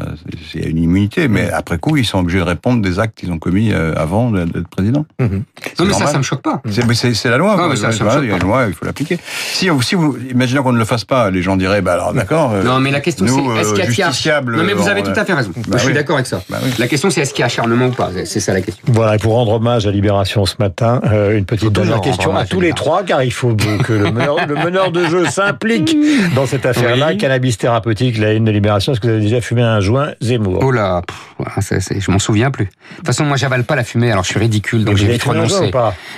c'est- 0.49 0.59
il 0.59 0.63
y 0.63 0.65
a 0.65 0.69
une 0.69 0.77
immunité, 0.77 1.27
mais 1.27 1.49
après 1.51 1.77
coup, 1.77 1.97
ils 1.97 2.05
sont 2.05 2.19
obligés 2.19 2.39
de 2.39 2.43
répondre 2.43 2.81
des 2.81 2.97
actes 2.97 3.17
qu'ils 3.19 3.31
ont 3.33 3.37
commis 3.37 3.73
euh, 3.73 3.93
avant 3.97 4.31
d'être 4.31 4.69
président. 4.69 5.05
Mhm. 5.19 5.29
Non, 5.29 5.85
mais 5.85 5.85
ça, 5.93 5.99
normal. 5.99 6.07
ça 6.09 6.17
me 6.19 6.23
choque 6.23 6.41
pas. 6.41 6.61
C'est, 7.03 7.25
la 7.29 7.37
loi. 7.37 7.57
Non, 7.57 7.67
mais 7.67 7.75
ça, 7.75 7.91
ça 7.91 8.03
me 8.05 8.23
il 8.23 8.29
y 8.29 8.31
a 8.31 8.37
une 8.37 8.43
loi, 8.43 8.65
il 8.67 8.73
faut 8.73 8.85
l'appliquer. 8.85 9.19
Si, 9.51 9.67
si 9.81 9.95
vous, 9.95 10.17
imaginons 10.31 10.63
qu'on 10.63 10.71
ne 10.71 10.77
le 10.79 10.85
fasse 10.85 11.03
pas, 11.03 11.29
les 11.31 11.41
gens 11.41 11.57
diraient, 11.57 11.81
bah 11.81 11.93
alors 11.93 12.13
d'accord. 12.13 12.53
euh, 12.53 12.63
Non, 12.63 12.79
mais 12.79 12.91
la 12.91 13.01
question 13.01 13.25
c'est 13.27 13.59
est-ce 13.59 13.69
euh, 13.69 13.71
qu'il 13.73 13.79
y 13.99 14.01
a 14.03 14.07
justiciables, 14.07 14.55
Non, 14.55 14.63
mais 14.63 14.73
vous 14.73 14.87
avez 14.87 15.03
tout 15.03 15.11
à 15.13 15.25
fait 15.25 15.33
raison. 15.33 15.51
Bah 15.55 15.61
je 15.73 15.77
suis 15.79 15.87
oui. 15.89 15.93
d'accord 15.93 16.15
avec 16.15 16.27
ça. 16.27 16.41
Bah 16.49 16.59
oui. 16.63 16.71
La 16.79 16.87
question 16.87 17.09
c'est 17.09 17.21
est-ce 17.21 17.33
qu'il 17.33 17.41
y 17.41 17.43
a 17.43 17.47
acharnement 17.47 17.87
ou 17.87 17.91
pas? 17.91 18.09
C'est- 18.25 18.39
ça 18.39 18.53
la 18.53 18.61
question. 18.61 18.83
Voilà, 18.87 19.15
et 19.15 19.17
pour 19.17 19.33
rendre 19.33 19.51
hommage 19.53 19.85
à 19.85 19.91
Libération 19.91 20.45
ce 20.45 20.55
matin, 20.59 21.01
euh, 21.11 21.37
une 21.37 21.45
petite 21.45 21.71
dernière 21.73 21.99
question 22.01 22.35
à 22.37 22.45
tous 22.45 22.61
les 22.61 22.71
trois, 22.71 23.03
car 23.03 23.21
il 23.21 23.31
faut 23.33 23.53
que 23.83 23.91
le 23.93 24.11
meneur, 24.11 24.47
le 24.47 24.55
meneur 24.55 24.91
de 24.91 25.05
jeu 25.07 25.25
s'implique 25.25 25.95
dans 26.35 26.45
cette 26.45 26.65
affaire-là. 26.65 27.15
Cannabis 27.15 27.57
thérapeutique, 27.57 28.12
la 28.21 28.33
une 28.33 28.45
de 28.45 28.51
Libération. 28.51 28.91
Est-ce 28.93 28.99
que 29.01 29.07
vous 29.07 29.13
avez 29.13 29.21
déjà 29.21 29.41
fumé 29.41 29.61
un 29.61 29.79
joint 29.79 30.13
Zemmour? 30.21 30.59
Oh 30.63 30.71
là, 30.71 31.01
pff, 31.07 31.17
ouais, 31.39 31.79
c'est- 31.79 31.99
je 31.99 32.11
m'en 32.11 32.19
souviens 32.19 32.51
plus. 32.51 32.65
De 32.65 32.69
toute 32.97 33.05
façon, 33.07 33.25
moi, 33.25 33.37
j'avale 33.37 33.63
pas 33.63 33.75
la 33.75 33.83
fumée, 33.83 34.11
alors 34.11 34.23
je 34.23 34.29
suis 34.29 34.39
ridicule, 34.39 34.85
donc 34.85 34.97
j'ai 34.97 35.07
vite 35.07 35.23
renoncé. 35.23 35.71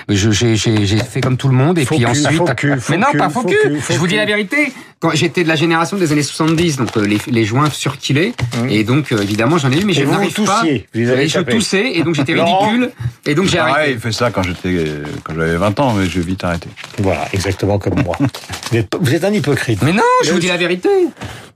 J'ai 0.08 0.98
fait 0.98 1.20
comme 1.20 1.36
tout 1.36 1.48
le 1.48 1.54
monde, 1.54 1.78
et 1.78 1.84
Faux 1.84 1.96
puis 1.96 2.04
cul, 2.04 2.10
ensuite. 2.10 2.36
faux 2.38 2.44
cul, 2.56 2.74
faux 2.80 2.92
mais 2.92 2.98
non, 2.98 3.06
cul, 3.10 3.18
pas 3.18 3.28
faux 3.28 3.42
faux 3.42 3.48
cul. 3.48 3.56
cul, 3.62 3.80
faux 3.80 3.92
Je 3.94 3.98
vous 3.98 4.06
dis 4.06 4.14
cul. 4.14 4.18
la 4.20 4.26
vérité. 4.26 4.72
Quand 4.98 5.10
j'étais 5.12 5.42
de 5.44 5.48
la 5.48 5.56
génération 5.56 5.98
des 5.98 6.10
années 6.12 6.22
70, 6.22 6.78
donc 6.78 6.96
euh, 6.96 7.04
les, 7.06 7.18
les 7.30 7.44
joints 7.44 7.68
surtilés, 7.68 8.32
Mmh. 8.56 8.70
et 8.70 8.84
donc 8.84 9.12
euh, 9.12 9.20
évidemment 9.20 9.58
j'en 9.58 9.70
ai 9.70 9.78
eu, 9.80 9.84
mais 9.84 9.92
Et 9.92 9.96
je 9.96 10.04
n'arrive 10.04 10.32
vous 10.34 10.44
pas. 10.46 10.62
vous 10.94 11.10
avez 11.10 11.24
Et 11.24 11.28
je 11.28 11.40
toussais, 11.40 11.90
et 11.94 12.02
donc 12.02 12.14
j'étais 12.14 12.32
ridicule, 12.32 12.90
et 13.26 13.34
donc 13.34 13.46
j'ai 13.46 13.58
Pareil, 13.58 13.74
arrêté. 13.74 13.92
il 13.92 13.98
fait 14.00 14.12
ça 14.12 14.30
quand 14.30 14.42
j'étais, 14.42 14.86
quand 15.22 15.34
j'avais 15.34 15.56
20 15.56 15.78
ans, 15.80 15.92
mais 15.92 16.06
j'ai 16.06 16.20
vite 16.20 16.42
arrêté. 16.44 16.68
Voilà, 16.98 17.26
exactement 17.34 17.78
comme 17.78 18.02
moi. 18.02 18.16
Vous 18.70 18.76
êtes, 18.78 18.96
vous 18.98 19.14
êtes 19.14 19.24
un 19.24 19.32
hypocrite. 19.34 19.82
Mais 19.82 19.92
non, 19.92 20.02
je 20.24 20.32
vous 20.32 20.38
dis 20.38 20.48
la 20.48 20.56
vérité. 20.56 20.88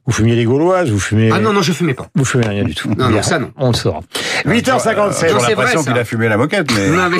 Vous 0.07 0.12
fumiez 0.12 0.35
les 0.35 0.45
Gauloises, 0.45 0.90
vous 0.90 0.99
fumez... 0.99 1.30
Ah 1.33 1.38
non, 1.38 1.52
non, 1.52 1.62
je 1.62 1.73
fumais 1.73 1.95
pas. 1.95 2.09
Vous 2.14 2.25
fumez 2.25 2.47
rien 2.47 2.64
du 2.64 2.75
tout. 2.75 2.90
Non, 2.97 3.11
non, 3.11 3.23
ça, 3.23 3.38
non. 3.38 3.50
On 3.57 3.69
le 3.69 3.75
saura. 3.75 4.00
Euh, 4.47 4.50
8h57. 4.50 4.54
J'ai 4.57 4.95
Non, 4.97 5.12
c'est 5.12 5.28
vrai, 5.28 5.49
l'impression 5.50 5.85
qu'il 5.85 5.99
a 5.99 6.04
fumé 6.04 6.28
la 6.28 6.37
moquette, 6.37 6.71
mais. 6.75 6.88
Non, 6.88 7.09
mais 7.11 7.19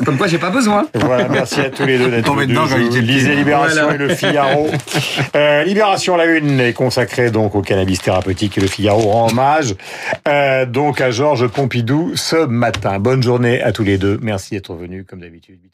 comme 0.04 0.18
quoi 0.18 0.26
j'ai 0.26 0.38
pas 0.38 0.50
besoin. 0.50 0.86
Voilà, 0.94 1.28
merci 1.28 1.60
à 1.60 1.70
tous 1.70 1.84
les 1.84 1.98
deux 1.98 2.10
d'être 2.10 2.26
Tombé 2.26 2.42
venus. 2.42 2.58
dedans 2.58 2.68
quand 2.68 2.78
il 2.78 3.06
lisais 3.06 3.34
Libération 3.34 3.82
Voilà. 3.84 3.94
et 3.94 3.98
le 3.98 4.14
Figaro. 4.14 4.70
Euh, 5.36 5.64
Libération, 5.64 6.16
la 6.16 6.26
une, 6.26 6.60
est 6.60 6.72
consacrée 6.72 7.30
donc 7.30 7.54
au 7.54 7.62
cannabis 7.62 8.00
thérapeutique 8.00 8.56
et 8.58 8.60
le 8.60 8.66
Figaro 8.68 9.00
rend 9.00 9.30
hommage 9.30 9.74
euh, 10.28 10.64
donc 10.66 11.00
à 11.00 11.10
Georges 11.10 11.48
Pompidou 11.48 12.12
ce 12.14 12.46
matin. 12.46 12.98
Bonne 13.00 13.22
journée 13.22 13.60
à 13.62 13.72
tous 13.72 13.82
les 13.84 13.98
deux. 13.98 14.18
Merci 14.22 14.54
d'être 14.54 14.74
venus 14.74 15.04
comme 15.08 15.20
d'habitude. 15.20 15.58
8h57. 15.64 15.73